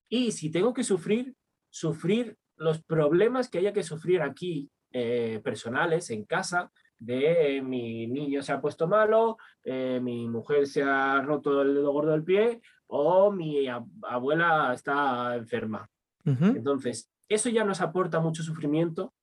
[0.10, 1.36] Y si tengo que sufrir,
[1.70, 8.42] sufrir los problemas que haya que sufrir aquí, eh, personales, en casa, de mi niño
[8.42, 12.62] se ha puesto malo, eh, mi mujer se ha roto el dedo gordo del pie
[12.88, 15.90] o mi abuela está enferma.
[16.24, 19.14] Entonces, eso ya nos aporta mucho sufrimiento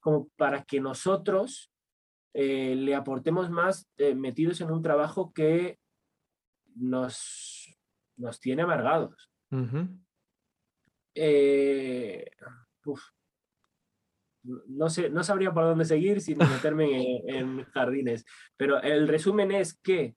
[0.00, 1.71] como para que nosotros
[2.34, 5.78] eh, le aportemos más eh, metidos en un trabajo que
[6.74, 7.78] nos,
[8.16, 9.30] nos tiene amargados.
[11.14, 12.30] Eh,
[14.44, 18.24] no, sé, no sabría por dónde seguir sin meterme en, jardines,
[18.56, 20.14] pero el resumen es que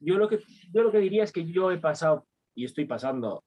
[0.00, 0.40] yo, lo que
[0.72, 3.44] yo lo que diría es que yo he pasado y estoy pasando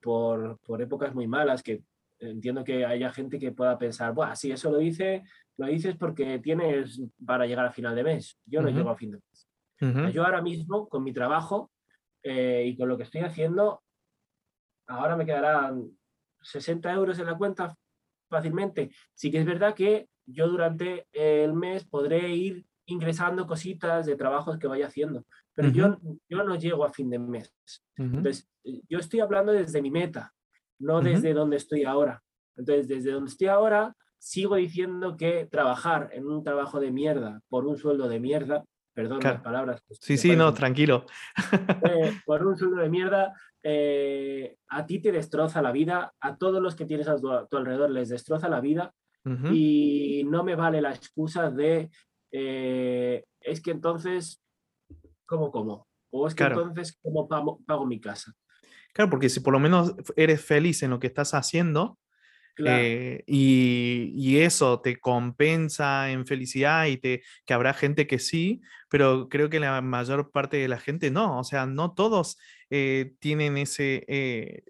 [0.00, 1.82] por, por épocas muy malas que
[2.18, 5.24] entiendo que haya gente que pueda pensar, Buah, si eso lo dice,
[5.58, 8.38] lo dices porque tienes para llegar a final de mes.
[8.44, 10.14] Yo no llego a fin de mes.
[10.14, 11.70] Yo ahora mismo, con mi trabajo
[12.22, 13.82] eh, y con lo que estoy haciendo,
[14.86, 15.90] ahora me quedarán
[16.42, 17.76] 60 euros en la cuenta
[18.28, 18.90] fácilmente.
[19.14, 24.58] Sí que es verdad que yo durante el mes podré ir ingresando cositas de trabajos
[24.58, 27.52] que vaya haciendo, pero yo, yo no llego a fin de mes.
[27.96, 30.32] Entonces, yo estoy hablando desde mi meta,
[30.78, 32.22] no desde donde estoy ahora.
[32.56, 33.94] Entonces, desde donde estoy ahora,
[34.26, 39.20] sigo diciendo que trabajar en un trabajo de mierda por un sueldo de mierda, perdón
[39.22, 39.80] las palabras.
[40.00, 41.06] Sí, sí, no, tranquilo.
[41.84, 46.60] Eh, por un sueldo de mierda, eh, a ti te destroza la vida, a todos
[46.60, 48.92] los que tienes a tu, alrededor les destroza la vida
[49.52, 51.90] y no me vale la excusa de
[52.30, 54.40] eh, es que entonces,
[55.24, 55.88] ¿cómo como?
[56.10, 58.32] O es que entonces, ¿cómo pago mi casa?
[58.92, 61.98] Claro, porque si por lo menos eres feliz en lo que estás haciendo
[62.64, 69.28] eh, y, eso te compensa en felicidad y te, que habrá gente que sí, pero
[69.28, 72.38] creo que la mayor parte de la gente no, o sea, no todos
[72.70, 74.64] eh, tienen ese, eh,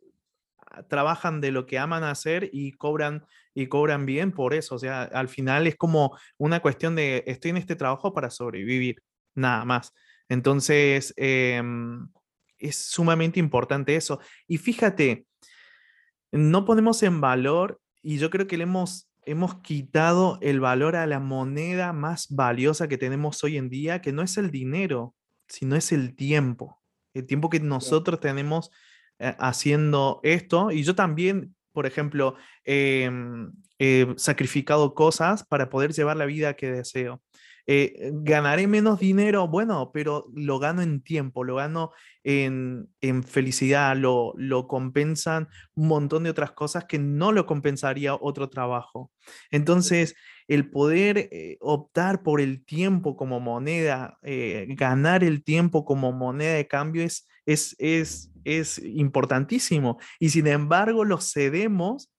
[0.88, 5.02] trabajan de lo que aman hacer y cobran y cobran bien por eso, o sea,
[5.02, 9.02] al final es como una cuestión de estoy en este trabajo para sobrevivir,
[9.34, 9.92] nada más.
[10.28, 12.08] Entonces, em,
[12.58, 14.20] es sumamente importante eso.
[14.46, 15.26] Y fíjate,
[16.36, 21.06] no ponemos en valor, y yo creo que le hemos, hemos quitado el valor a
[21.06, 25.14] la moneda más valiosa que tenemos hoy en día, que no es el dinero,
[25.48, 26.80] sino es el tiempo.
[27.14, 28.70] El tiempo que nosotros tenemos
[29.18, 30.70] eh, haciendo esto.
[30.70, 36.70] Y yo también, por ejemplo, em, he sacrificado cosas para poder llevar la vida que
[36.70, 37.22] deseo.
[37.68, 41.90] Eh, ganaré menos dinero, bueno, pero lo gano en tiempo, lo gano
[42.22, 42.88] en,
[43.24, 49.10] felicidad, lo, lo compensan un montón de otras cosas que no lo compensaría otro trabajo.
[49.50, 50.14] Entonces,
[50.46, 56.54] el poder eh, optar por el tiempo como moneda, eh, ganar el tiempo como moneda
[56.54, 59.98] de cambio es, es, es, es importantísimo.
[60.20, 62.12] Y sin embargo, lo cedemos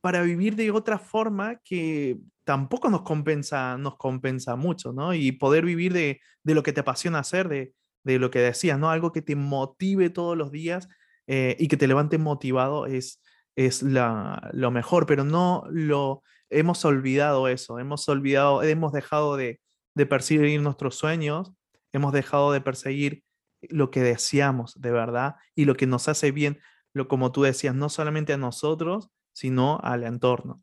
[0.00, 5.12] para vivir de otra forma que tampoco nos compensa, nos compensa mucho, ¿no?
[5.12, 8.78] Y poder vivir de, de lo que te apasiona hacer, de, de, lo que decías,
[8.78, 8.88] ¿no?
[8.88, 10.88] Algo que te motive todos los días
[11.26, 13.20] eh, y que te levante motivado es,
[13.56, 19.60] es la, lo mejor, pero no lo hemos olvidado eso, hemos olvidado, hemos dejado de,
[19.96, 21.52] de perseguir nuestros sueños,
[21.92, 23.24] hemos dejado de perseguir
[23.62, 26.60] lo que deseamos de verdad y lo que nos hace bien,
[26.94, 30.62] lo como tú decías, no solamente a nosotros, sino al entorno.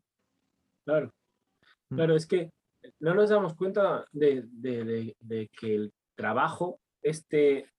[0.86, 1.12] Claro.
[1.94, 2.50] Claro, es que
[3.00, 4.46] no nos damos cuenta de,
[5.58, 7.70] que el trabajo, este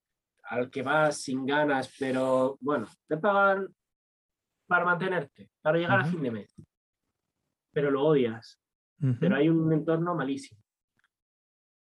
[0.47, 3.67] al que vas sin ganas, pero bueno, te pagan
[4.67, 6.55] para mantenerte, para llegar a fin de mes,
[7.71, 8.59] pero lo odias,
[9.19, 10.61] pero hay un entorno malísimo.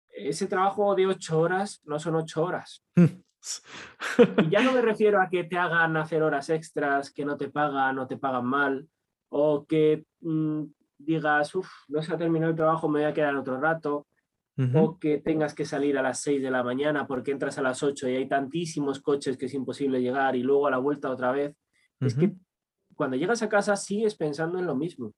[0.10, 2.84] Ese trabajo de ocho horas no son ocho horas.
[2.96, 7.50] y ya no me refiero a que te hagan hacer horas extras, que no te
[7.50, 8.90] pagan o te pagan mal,
[9.30, 10.64] o que mm,
[10.98, 14.08] digas, uff, no se ha terminado el trabajo, me voy a quedar otro rato,
[14.74, 17.84] o que tengas que salir a las 6 de la mañana porque entras a las
[17.84, 21.32] 8 y hay tantísimos coches que es imposible llegar y luego a la vuelta otra
[21.32, 21.56] vez.
[22.00, 22.34] Es que
[22.96, 25.14] cuando llegas a casa sigues pensando en lo mismo.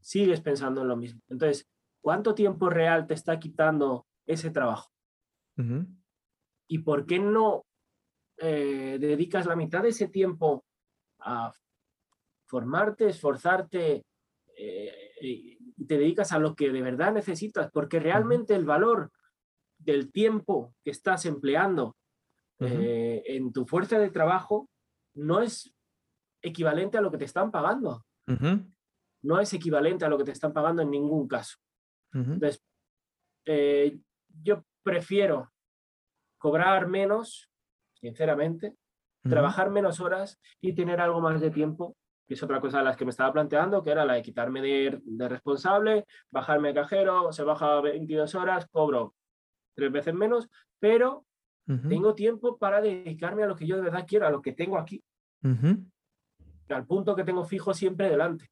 [0.00, 1.20] Sigues pensando en lo mismo.
[1.28, 1.68] Entonces,
[2.00, 4.92] ¿cuánto tiempo real te está quitando ese trabajo?
[6.68, 7.66] ¿Y por qué no
[8.38, 10.64] eh, dedicas la mitad de ese tiempo
[11.18, 11.52] a
[12.46, 14.04] formarte, esforzarte
[14.56, 19.10] eh, y te dedicas a lo que de verdad necesitas, porque realmente el valor
[19.78, 21.96] del tiempo que estás empleando
[22.58, 24.70] eh, en tu fuerza de trabajo
[25.14, 25.74] no es
[26.40, 28.04] equivalente a lo que te están pagando.
[29.22, 31.56] No es equivalente a lo que te están pagando en ningún caso.
[32.12, 32.62] Entonces,
[33.44, 33.98] eh,
[34.42, 35.52] yo prefiero
[36.38, 37.50] cobrar menos,
[37.92, 38.74] sinceramente,
[39.22, 41.96] trabajar menos horas y tener algo más de tiempo
[42.26, 44.60] que es otra cosa de las que me estaba planteando, que era la de quitarme
[44.60, 49.14] de, responsable, bajarme de cajero, se baja 22 horas, cobro
[49.74, 51.24] tres veces menos, pero
[51.88, 54.78] tengo tiempo para dedicarme a lo que yo de verdad quiero, a lo que tengo
[54.78, 55.02] aquí,
[56.68, 58.50] al punto que tengo fijo siempre delante.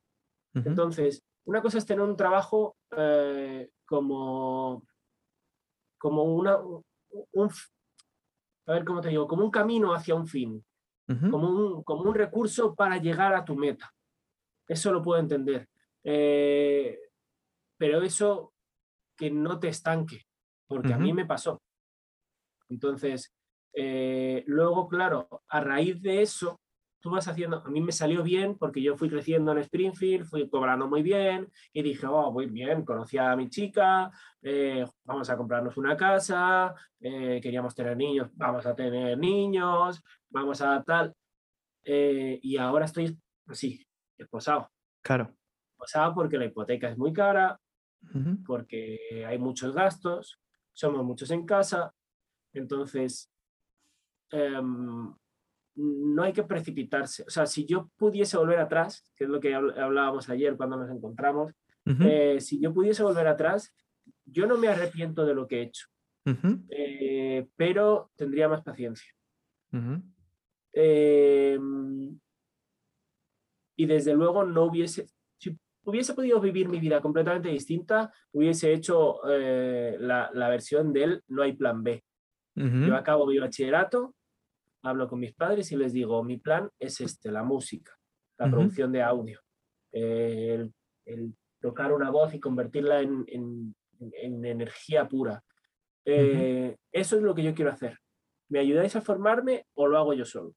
[0.53, 4.85] Entonces, una cosa es tener un trabajo eh, como,
[5.99, 7.51] como una, un,
[8.67, 10.65] a ver cómo te digo, como un camino hacia un fin
[11.07, 13.93] como, un, como un recurso para llegar a tu meta.
[14.67, 15.69] Eso lo puedo entender.
[16.03, 16.99] Eh,
[17.77, 18.53] pero eso
[19.17, 20.23] que no te estanque,
[20.67, 21.63] porque a mí me pasó.
[22.69, 23.33] Entonces,
[23.73, 26.61] eh, luego, claro, a raíz de eso,
[27.05, 30.49] tú vas haciendo, a mí me salió bien porque yo fui creciendo en Springfield, fui
[30.49, 35.37] cobrando muy bien y dije, oh, muy bien, conocí a mi chica, eh, vamos a
[35.37, 41.15] comprarnos una casa, eh, queríamos tener niños, vamos a tener niños, vamos a tal.
[41.85, 43.87] Eh, y ahora estoy así,
[44.17, 44.71] esposado.
[45.03, 45.31] Claro.
[45.73, 47.61] Esposado porque la hipoteca es muy cara,
[48.47, 50.41] porque hay muchos gastos,
[50.73, 51.95] somos muchos en casa,
[52.55, 53.31] entonces
[54.31, 55.15] em,
[55.77, 57.25] no hay que precipitarse.
[57.27, 60.91] O sea, si yo pudiese volver atrás, que es lo que hablábamos ayer cuando nos
[60.91, 61.53] encontramos,
[62.01, 63.75] eh, si yo pudiese volver atrás,
[64.25, 65.87] yo no me arrepiento de lo que he hecho,
[66.71, 69.11] eh, pero tendría más paciencia.
[70.73, 72.19] Em,
[73.77, 79.21] y desde luego no hubiese, si hubiese podido vivir mi vida completamente distinta, hubiese hecho
[79.29, 82.03] eh, la, la, versión del no hay plan B.
[82.57, 84.15] Yo acabo mi bachillerato,
[84.85, 87.93] hablo con mis padres y les digo, mi plan es este, la música,
[88.39, 89.41] la producción de audio,
[89.93, 90.73] el,
[91.61, 93.75] tocar una voz y convertirla en, en,
[94.45, 95.43] energía pura.
[96.05, 97.99] Eh, eso es lo que yo quiero hacer.
[98.51, 100.55] ¿Me ayudáis a formarme o lo hago yo solo?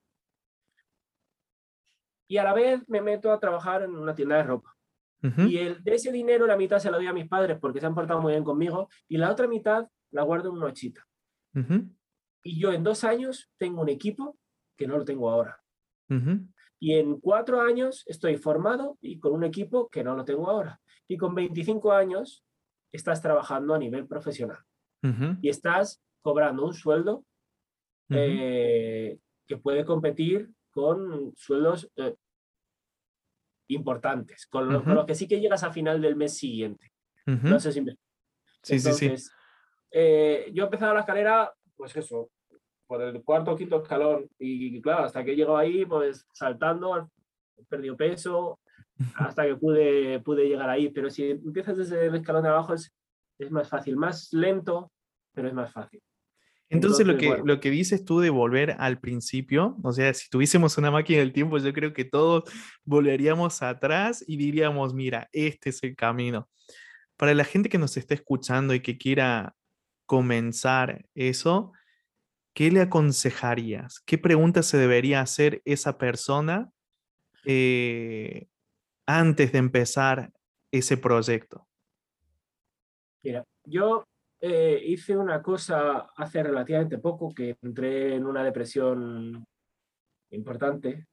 [2.27, 4.73] Y a la vez me meto a trabajar en una tienda de ropa.
[5.21, 7.85] Y el, de ese dinero la mitad se la doy a mis padres porque se
[7.85, 11.05] han portado muy bien conmigo y la otra mitad la guardo en una chita.
[12.43, 14.37] Y yo en dos años tengo un equipo
[14.77, 15.61] que no lo tengo ahora.
[16.79, 20.79] Y en cuatro años estoy formado y con un equipo que no lo tengo ahora.
[21.07, 22.45] Y con 25 años
[22.91, 24.59] estás trabajando a nivel profesional.
[25.41, 27.25] Y estás cobrando un sueldo
[28.09, 32.15] eh, que puede competir con sueldos eh,
[33.69, 36.91] importantes, con lo, que sí que llegas a final del mes siguiente.
[37.25, 37.97] No sé si me...
[38.61, 39.13] Sí, sí, sí.
[39.91, 42.29] Eh, yo he empezado la escalera, pues eso,
[42.87, 44.27] por el cuarto o quinto escalón.
[44.39, 47.09] Y claro, hasta que llego ahí, pues saltando,
[47.57, 48.59] he perdido peso,
[49.15, 50.89] hasta que pude, pude llegar ahí.
[50.89, 52.93] Pero si empiezas desde el escalón de abajo es,
[53.39, 54.91] es más fácil, más lento,
[55.33, 56.01] pero es más fácil.
[56.69, 60.77] Entonces, lo, que, lo que dices tú de volver al principio, o sea, si tuviésemos
[60.77, 62.43] una máquina del tiempo, yo creo que todos
[62.83, 66.49] volveríamos atrás y diríamos, mira, este es el camino.
[67.15, 69.55] Para la gente que nos está escuchando y que quiera
[70.07, 71.73] comenzar eso,
[72.55, 73.99] ¿qué le aconsejarías?
[73.99, 76.71] ¿Qué preguntas se debería hacer esa persona
[77.45, 78.47] eh,
[79.05, 80.31] antes de empezar
[80.71, 81.67] ese proyecto?
[83.23, 84.05] Mira, yo
[84.39, 89.45] eh, hice una cosa hace relativamente poco, que entré en una depresión
[90.31, 91.07] importante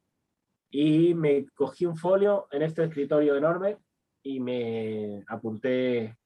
[0.70, 3.78] y me cogí un folio en este escritorio enorme
[4.22, 6.16] y me apunté,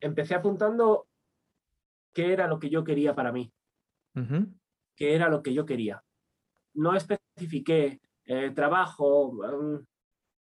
[0.00, 1.06] empecé apuntando
[2.12, 3.52] qué era lo que yo quería para mí,
[4.96, 6.02] qué era lo que yo quería.
[6.74, 9.76] No especifiqué eh, trabajo, mm,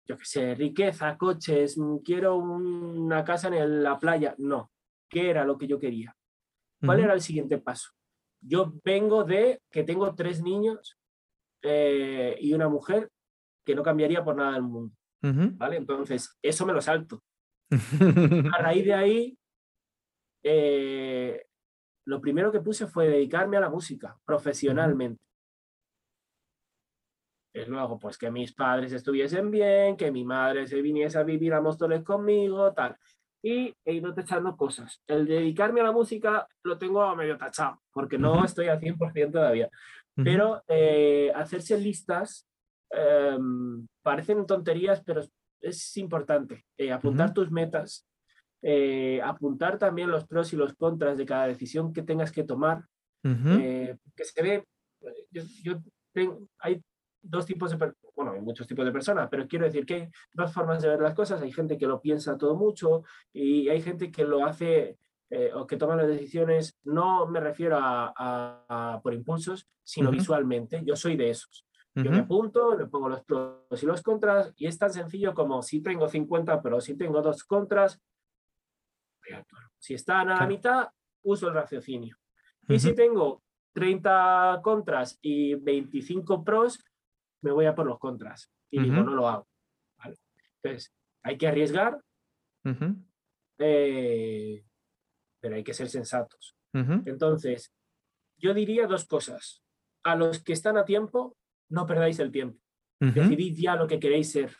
[0.07, 4.35] yo qué sé, riqueza, coches, mm, quiero una casa en la playa.
[4.39, 4.71] No,
[5.09, 6.15] ¿qué era lo que yo quería?
[6.85, 7.91] ¿Cuál era el siguiente paso?
[8.41, 10.97] Yo vengo de que tengo tres niños
[11.63, 13.11] eh, y una mujer
[13.65, 14.95] que no cambiaría por nada del mundo.
[15.21, 15.77] ¿Vale?
[15.77, 17.23] Entonces, eso me lo salto.
[18.55, 19.39] A raíz de ahí,
[20.43, 21.47] eh,
[22.07, 25.21] lo primero que puse fue dedicarme a la música profesionalmente
[27.67, 31.61] luego, pues que mis padres estuviesen bien, que mi madre se viniese a vivir a
[31.61, 32.97] Móstoles conmigo, tal.
[33.43, 35.03] Y he ido tachando cosas.
[35.07, 39.33] El dedicarme a la música lo tengo a medio tachado, porque no estoy al 100%
[39.33, 39.69] todavía.
[40.15, 42.49] Pero eh, hacerse listas
[42.91, 45.23] em, parecen tonterías, pero
[45.61, 46.67] es importante.
[46.77, 48.08] Eh, apuntar tus metas,
[48.63, 52.85] eh, apuntar también los pros y los contras de cada decisión que tengas que tomar.
[53.23, 54.65] que se ve,
[55.31, 55.83] yo, yo
[56.13, 56.83] tengo, hay
[57.23, 60.53] dos tipos de, bueno, hay muchos tipos de personas, pero quiero decir que hay dos
[60.53, 61.41] formas de ver las cosas.
[61.43, 64.99] Hay gente que lo piensa todo mucho y hay gente que lo hace
[65.31, 70.83] eh, o que toma las decisiones, no me refiero a, por impulsos, sino visualmente.
[70.85, 71.65] Yo soy de esos.
[71.95, 75.63] Yo me apunto, le pongo los pros y los contras y es tan sencillo como
[75.63, 78.01] si tengo 50, pero si tengo dos contras,
[79.79, 80.89] si están a la mitad,
[81.23, 82.17] uso el raciocinio.
[82.69, 86.85] Y si tengo 30 contras y 25 pros,
[87.43, 89.49] me voy a por los contras y digo, no lo hago.
[90.63, 92.01] Entonces, hay que arriesgar,
[93.59, 94.65] eh,
[95.41, 96.57] pero hay que ser sensatos.
[96.73, 97.73] Entonces,
[98.37, 99.63] yo diría dos cosas.
[100.05, 101.37] A los que están a tiempo,
[101.69, 102.61] no perdáis el tiempo.
[103.01, 104.57] Decidid ya lo que queréis ser.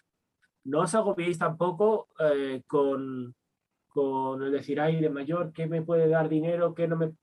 [0.65, 3.35] No os agobiéis tampoco eh, con,
[3.99, 6.73] con el decir, ay, de mayor, ¿qué me puede dar dinero?
[6.73, 7.15] ¿Qué no me...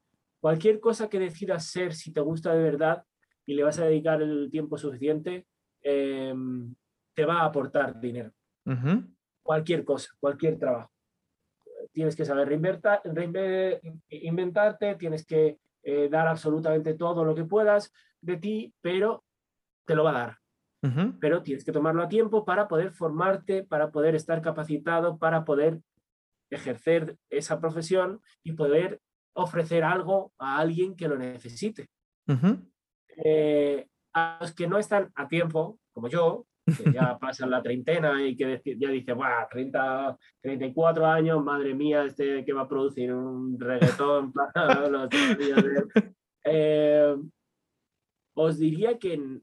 [0.41, 3.05] Cualquier cosa que decidas ser, si te gusta de verdad,
[3.45, 5.47] y le vas a dedicar el tiempo suficiente,
[5.82, 6.76] em,
[7.13, 8.34] te va a aportar dinero.
[9.41, 10.91] Cualquier cosa, cualquier trabajo.
[11.93, 18.73] Tienes que saber reinventarte, tienes que eh, dar absolutamente todo lo que puedas de ti,
[18.82, 19.23] pero
[19.86, 20.38] te lo va a dar.
[21.21, 25.80] Pero tienes que tomarlo a tiempo para poder formarte, para poder estar capacitado, para poder
[26.50, 29.02] ejercer esa profesión y poder
[29.34, 31.89] ofrecer algo a alguien que lo necesite.
[33.24, 38.26] Eh, a los que no están a tiempo, como yo, que ya pasan la treintena
[38.26, 39.48] y que ya dice, ¡buah!
[39.50, 45.10] 30, 34 años, madre mía, este que va a producir un reggaetón para los
[46.43, 47.16] eh,
[48.36, 49.41] os diría que,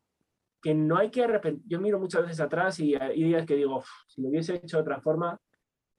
[0.62, 1.64] que no hay que arrepentir.
[1.66, 4.82] Yo miro muchas veces atrás y hay días que digo, si lo hubiese hecho de
[4.82, 5.38] otra forma,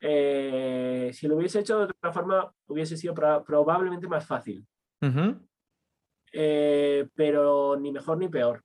[0.06, 4.68] eh, si lo hubiese hecho de otra forma, hubiese sido probablemente más fácil.
[6.34, 8.62] Eh, pero ni mejor ni peor.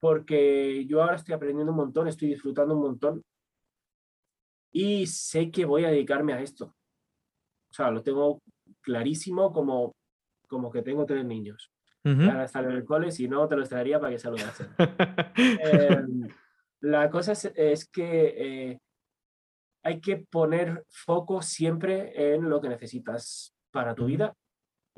[0.00, 3.22] Porque yo ahora estoy aprendiendo un montón, estoy disfrutando un montón
[4.72, 6.74] y sé que voy a dedicarme a esto.
[7.70, 8.40] O sea, lo tengo
[8.80, 9.94] clarísimo como,
[10.46, 11.70] como que tengo tres niños.
[12.02, 14.68] Para estar en el cole, si no, te lo estaría para que saludasen.
[15.36, 16.26] Em,
[16.80, 18.80] la cosa es, que eh,
[19.88, 24.34] hay que poner foco siempre en lo que necesitas para tu vida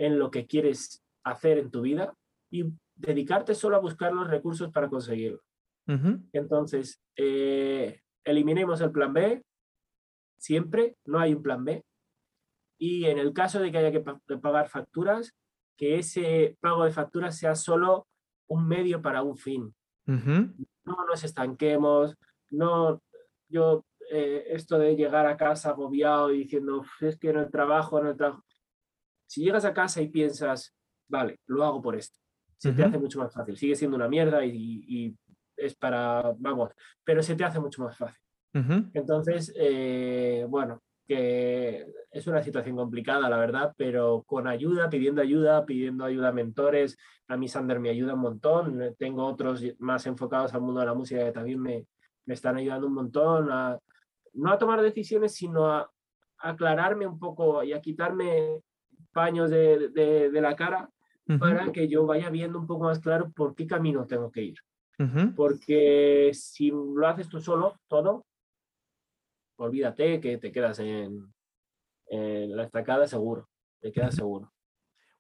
[0.01, 2.15] en lo que quieres hacer en tu vida
[2.51, 2.65] y
[2.95, 5.43] dedicarte solo a buscar los recursos para conseguirlo.
[6.33, 9.43] Entonces, eh, eliminemos el plan B.
[10.39, 11.85] Siempre no hay un plan B.
[12.79, 14.01] Y en el caso de que haya que
[14.39, 15.35] pagar facturas,
[15.77, 18.07] que ese pago de facturas sea solo
[18.49, 19.75] un medio para un fin.
[20.07, 22.17] No nos estanquemos,
[22.49, 23.03] no,
[23.49, 28.03] yo, eh, esto de llegar a casa agobiado y diciendo, es que no el trabajo,
[28.03, 28.45] no el trabajo,
[29.27, 30.75] si llegas a casa y piensas,
[31.09, 32.19] vale, lo hago por esto,
[32.57, 33.57] se te hace mucho más fácil.
[33.57, 35.17] Sigue siendo una mierda y,
[35.57, 36.73] es para, vamos,
[37.05, 38.21] pero se te hace mucho más fácil.
[38.93, 45.65] Entonces, eh, bueno, que es una situación complicada, la verdad, pero con ayuda, pidiendo ayuda,
[45.65, 46.97] pidiendo ayuda a mentores.
[47.29, 48.95] A mí Sander me ayuda un montón.
[48.99, 51.87] Tengo otros más enfocados al mundo de la música que también me,
[52.27, 53.79] me están ayudando un montón a
[54.33, 55.91] no a tomar decisiones, sino a,
[56.43, 58.63] aclararme un poco y a quitarme
[59.13, 60.89] paños de, de, la cara
[61.39, 64.59] para que yo vaya viendo un poco más claro por qué camino tengo que ir.
[65.35, 68.27] Porque si lo haces tú solo, todo,
[69.57, 71.33] olvídate que te quedas en,
[72.11, 73.49] la estacada seguro,
[73.81, 74.53] te quedas seguro.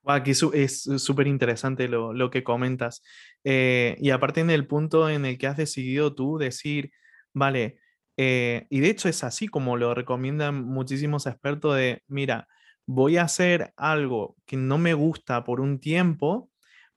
[0.04, 3.02] aquí es súper interesante lo, lo, que comentas.
[3.42, 6.90] Eh, y aparte en el punto en el que has decidido tú decir,
[7.32, 7.79] vale,
[8.22, 12.48] eh, y de hecho es así como lo recomiendan muchísimos expertos de, mira,
[12.86, 16.50] voy a hacer algo que no me gusta por un tiempo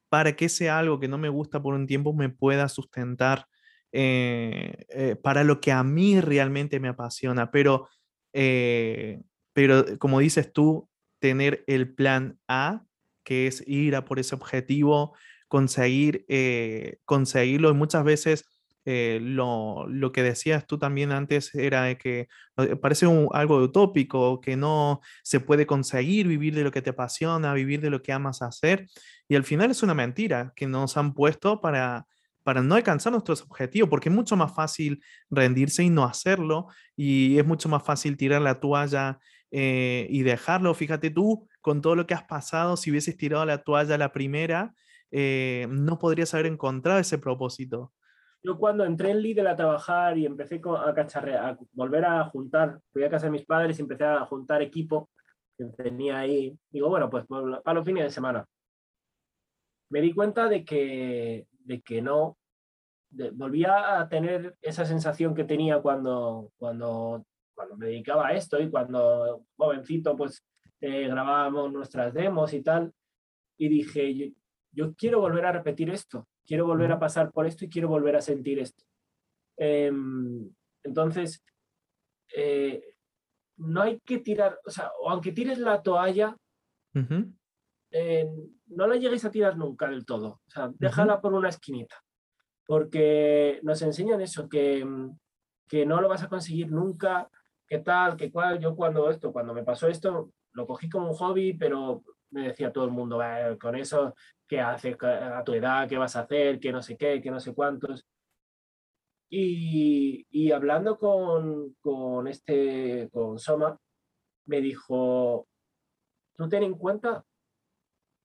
[0.10, 3.48] para que ese algo que no me gusta por un tiempo me pueda sustentar
[3.94, 7.52] eh, eh, para lo que a mí realmente me apasiona.
[7.52, 7.88] Pero,
[9.54, 12.84] pero como dices tú, tener el plan A,
[13.24, 15.16] que es ir a por ese objetivo,
[15.48, 16.26] conseguir,
[17.06, 18.53] conseguirlo y muchas veces...
[18.86, 22.28] lo, lo, que decías tú también antes era que
[22.82, 27.82] parece algo utópico, que no se puede conseguir vivir de lo que te apasiona, vivir
[27.82, 28.88] de lo que amas hacer.
[29.28, 32.06] Y al final es una mentira que nos han puesto para,
[32.44, 37.38] para no alcanzar nuestros objetivos, porque es mucho más fácil rendirse y no hacerlo, y
[37.38, 39.20] es mucho más fácil tirar la toalla
[39.52, 40.74] eh, y dejarlo.
[40.74, 44.74] Fíjate tú, con todo lo que has pasado, si hubieses tirado la toalla la primera,
[45.12, 47.94] eh, no podrías haber encontrado ese propósito.
[48.44, 53.04] Yo cuando entré en Lidl a trabajar y empecé a a volver a juntar, fui
[53.04, 55.10] a casa de mis padres y empecé a juntar equipo
[55.58, 58.46] que tenía ahí, digo, bueno, pues para los fines de semana.
[59.90, 62.38] Me di cuenta de que de que no,
[63.34, 68.70] volvía a tener esa sensación que tenía cuando, cuando, cuando me dedicaba a esto y
[68.70, 70.44] cuando jovencito pues
[70.82, 72.92] eh, grabábamos nuestras demos y tal.
[73.58, 74.34] Y dije,
[74.72, 78.16] yo, quiero volver a repetir esto, quiero volver a pasar por esto y quiero volver
[78.16, 78.84] a sentir esto.
[79.58, 80.50] Em,
[80.84, 81.44] entonces,
[82.36, 82.96] eh,
[83.58, 86.36] no hay que tirar, o sea, aunque tires la toalla,
[87.92, 88.28] eh,
[88.68, 90.42] no la lleguéis a tirar nunca del todo.
[90.46, 92.04] O sea, déjala por una esquinita.
[92.66, 94.86] Porque nos enseñan eso, que,
[95.68, 97.30] que no lo vas a conseguir nunca,
[97.68, 98.60] qué tal, qué cual.
[98.60, 102.72] Yo cuando esto, cuando me pasó esto, lo cogí como un hobby, pero me decía
[102.72, 103.22] todo el mundo,
[103.60, 104.14] con eso,
[104.48, 105.88] ¿qué haces a tu edad?
[105.88, 106.60] ¿Qué vas a hacer?
[106.60, 107.22] ¿Qué no sé qué?
[107.22, 108.06] ¿Qué no sé cuántos?
[109.30, 113.78] Y, y hablando con, con, este, con Soma,
[114.46, 115.48] me dijo,
[116.36, 117.24] tú ten en cuenta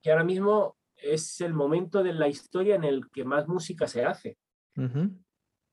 [0.02, 4.04] que ahora mismo es el momento de la historia en el que más música se
[4.04, 4.36] hace.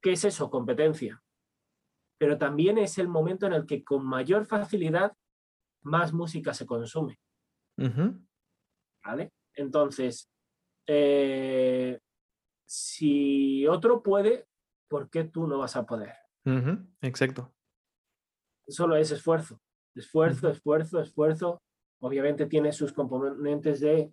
[0.01, 0.49] ¿Qué es eso?
[0.49, 1.21] Competencia.
[2.17, 5.13] Pero también es el momento en el que con mayor facilidad
[5.83, 7.19] más música se consume.
[9.03, 9.31] ¿Vale?
[9.53, 10.29] Entonces,
[10.87, 11.99] eh,
[12.65, 14.47] si otro puede,
[14.87, 16.13] ¿por qué tú no vas a poder?
[17.01, 17.53] Exacto.
[18.67, 19.59] Solo es esfuerzo.
[19.95, 21.61] Esfuerzo, esfuerzo, esfuerzo,
[21.99, 24.11] Obviamente tiene sus componentes de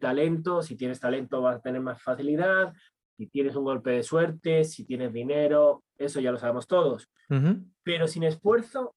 [0.00, 2.72] talento, si tienes talento vas a tener más facilidad,
[3.16, 7.08] si tienes un golpe de suerte, si tienes dinero, eso ya lo sabemos todos.
[7.82, 8.94] Pero sin esfuerzo,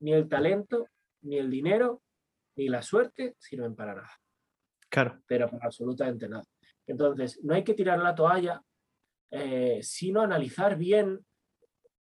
[0.00, 0.88] ni el talento,
[1.22, 2.02] ni el dinero,
[2.60, 4.12] ni la suerte sirven para nada.
[4.90, 5.22] Claro.
[5.26, 6.44] Pero para absolutamente nada.
[6.86, 8.62] Entonces, no hay que tirar la toalla,
[9.30, 11.24] eh, sino analizar bien,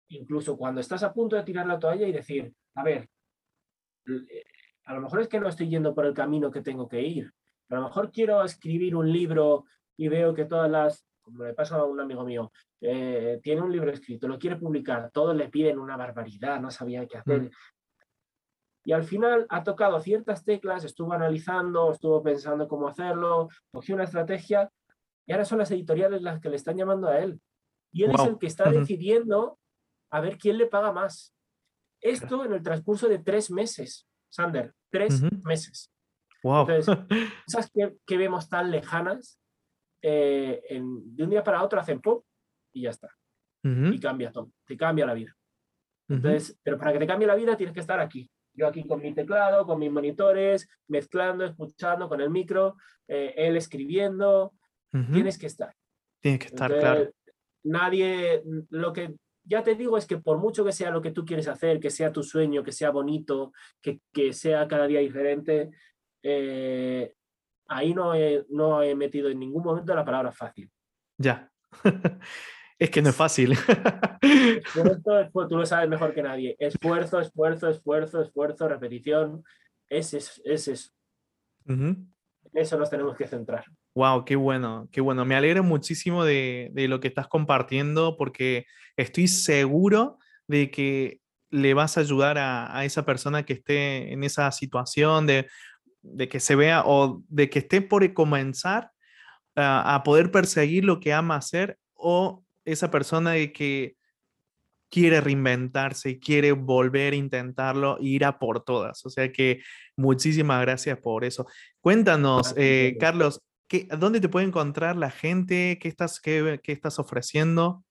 [0.10, 3.08] incluso cuando estás a punto de tirar la toalla y decir, a ver,
[4.84, 7.32] a lo mejor es que no estoy yendo por el camino que tengo que ir.
[7.70, 11.78] A lo mejor quiero escribir un libro y veo que todas las, como le pasa
[11.78, 12.52] a un amigo mío,
[12.82, 17.06] eh, tiene un libro escrito, lo quiere publicar, todos le piden una barbaridad, no sabía
[17.08, 17.50] qué hacer.
[18.90, 24.06] Y al final ha tocado ciertas teclas, estuvo analizando, estuvo pensando cómo hacerlo, cogió una
[24.06, 24.72] estrategia
[25.28, 27.40] y ahora son las editoriales las que le están llamando a él.
[27.94, 29.60] Y él es el que está decidiendo
[30.12, 31.36] a ver quién le paga más.
[32.02, 34.08] Esto en el transcurso de tres meses.
[34.28, 35.92] Sander, tres meses.
[36.42, 36.62] Wow.
[36.62, 36.98] Entonces,
[37.48, 39.40] esas que, vemos tan lejanas,
[40.02, 42.26] eh, de un día para otro hacen pop
[42.74, 43.16] y ya está.
[43.64, 45.38] Y cambia todo, te cambia la vida.
[46.08, 48.28] Entonces, pero para que te cambie la vida tienes que estar aquí.
[48.54, 52.76] Yo aquí con mi teclado, con mis monitores, mezclando, escuchando con el micro,
[53.08, 54.54] eh, él escribiendo.
[54.92, 55.76] Tienes que estar.
[56.20, 57.12] Tienes que estar, claro.
[57.64, 61.26] Nadie, lo que ya te digo es que por mucho que sea lo que tú
[61.26, 65.70] quieres hacer, que sea tu sueño, que sea bonito, que, que sea cada día diferente,
[66.24, 67.14] eh,
[67.68, 70.70] ahí no he, no he metido en ningún momento la palabra fácil.
[71.18, 71.52] Ya.
[72.80, 73.52] Es que no es fácil.
[74.22, 76.56] Esfuerzo, tú lo sabes mejor que nadie.
[76.60, 79.44] Esfuerzo, esfuerzo, esfuerzo, esfuerzo, repetición.
[79.90, 80.92] Es, es, es eso.
[82.54, 83.66] Eso nos tenemos que centrar.
[83.96, 85.26] Wow, qué bueno, qué bueno.
[85.26, 88.66] Me alegro muchísimo de, de, lo que estás compartiendo porque
[88.96, 90.18] estoy seguro
[90.48, 91.20] de que
[91.50, 95.48] le vas a ayudar a, a esa persona que esté en esa situación de,
[96.02, 98.92] de, que se vea o de que esté por comenzar
[99.56, 103.96] a, a poder perseguir lo que ama hacer o esa persona de que
[104.90, 109.06] quiere reinventarse, quiere volver a intentarlo, ir a por todas.
[109.06, 109.62] O sea que
[109.96, 111.46] muchísimas gracias por eso.
[111.80, 115.78] Cuéntanos, eh, Carlos, ¿qué, ¿dónde te puede encontrar la gente?
[115.80, 117.84] ¿Qué estás, qué, qué estás ofreciendo?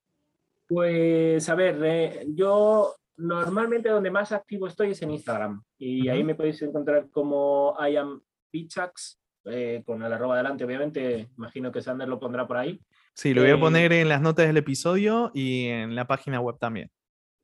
[0.66, 6.22] Pues a ver, eh, yo normalmente donde más activo estoy es en Instagram y ahí
[6.22, 8.20] me podéis encontrar como I am
[8.50, 12.80] Pichax, eh, con el arroba adelante, obviamente, imagino que Sander lo pondrá por ahí.
[13.18, 16.40] Sí, lo voy a eh, poner en las notas del episodio y en la página
[16.40, 16.88] web también.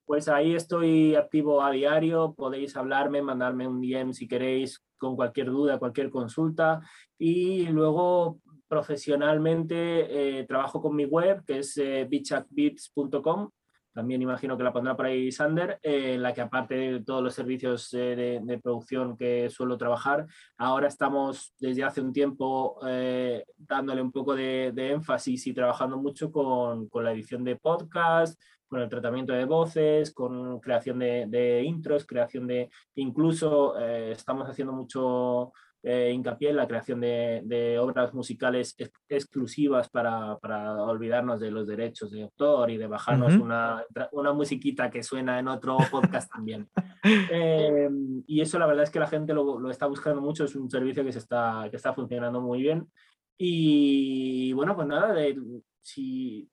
[0.04, 5.48] Pues ahí estoy activo a diario, podéis hablarme, mandarme un DM si queréis con cualquier
[5.48, 6.80] duda, cualquier consulta.
[7.18, 12.06] Y luego profesionalmente eh, trabajo con mi web, que es eh,
[13.94, 17.32] también imagino que la pondrá por ahí Sander, en la que aparte de todos los
[17.32, 20.26] servicios de, producción que suelo trabajar,
[20.58, 26.32] ahora estamos desde hace un tiempo eh, dándole un poco de, énfasis y trabajando mucho
[26.32, 32.04] con, con, la edición de podcast, con el tratamiento de voces, con creación de, intros,
[32.04, 35.52] creación de, incluso eh, estamos haciendo mucho
[35.86, 38.74] eh, hincapié en la creación de, obras musicales
[39.06, 44.90] exclusivas para, para, olvidarnos de los derechos de autor y de bajarnos una, una, musiquita
[44.90, 46.70] que suena en otro podcast también.
[47.02, 47.90] Eh,
[48.26, 50.70] y eso la verdad es que la gente lo, lo, está buscando mucho, es un
[50.70, 52.90] servicio que, se está, que está funcionando muy bien.
[53.36, 55.38] Y bueno, pues nada, de,
[55.82, 56.48] si,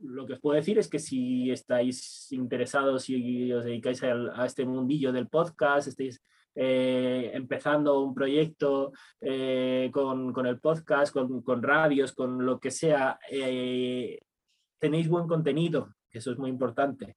[0.00, 4.46] lo que os puedo decir es que si estáis interesados y os dedicáis a, a
[4.46, 6.20] este mundillo del podcast, estáis
[6.60, 8.90] eh, empezando un proyecto
[9.20, 14.18] eh, con, con, el podcast, con, con, radios, con lo que sea, eh,
[14.80, 17.16] tenéis buen contenido, que eso es muy importante,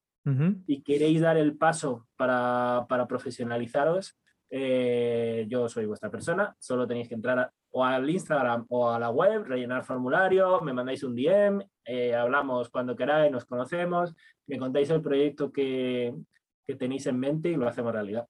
[0.68, 4.16] y queréis dar el paso para, para profesionalizaros,
[4.52, 9.46] yo soy vuestra persona, solo tenéis que entrar o al Instagram o a la web,
[9.46, 11.66] rellenar formulario, me mandáis un DM,
[12.16, 14.14] hablamos cuando queráis, nos conocemos,
[14.46, 16.14] me contáis el proyecto que,
[16.68, 18.28] que tenéis en mente y lo hacemos realidad.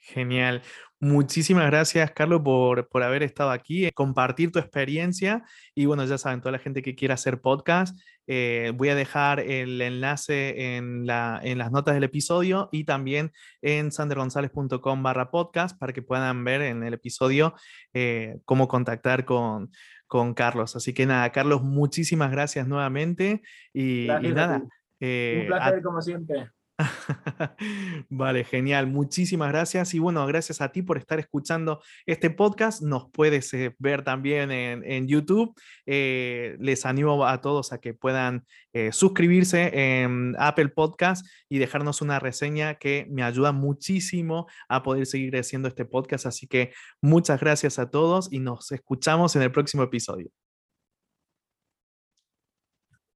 [0.00, 0.62] Genial.
[1.00, 5.44] Muchísimas gracias, Carlos, por, por, haber estado aquí, eh, compartir tu experiencia.
[5.72, 7.96] Y bueno, ya saben, toda la gente que quiera hacer podcast,
[8.26, 13.30] eh, voy a dejar el enlace en, la, en, las notas del episodio y también
[13.62, 17.54] en sandergonzalez.com barra podcast para que puedan ver en el episodio
[17.94, 19.70] eh, cómo contactar con,
[20.08, 20.74] con Carlos.
[20.74, 23.42] Así que nada, Carlos, muchísimas gracias nuevamente.
[23.72, 24.62] Y, nada.
[25.00, 26.50] Un placer, como siempre.
[28.08, 28.86] Vale, genial.
[28.86, 29.94] Muchísimas gracias.
[29.94, 32.82] Y bueno, gracias a ti por estar escuchando este podcast.
[32.82, 35.54] Nos puedes eh, ver también en, YouTube.
[35.86, 42.00] Eh, les animo a todos a que puedan eh, suscribirse en Apple Podcast y dejarnos
[42.02, 46.26] una reseña que me ayuda muchísimo a poder seguir haciendo este podcast.
[46.26, 50.30] Así que muchas gracias a todos y nos escuchamos en el próximo episodio.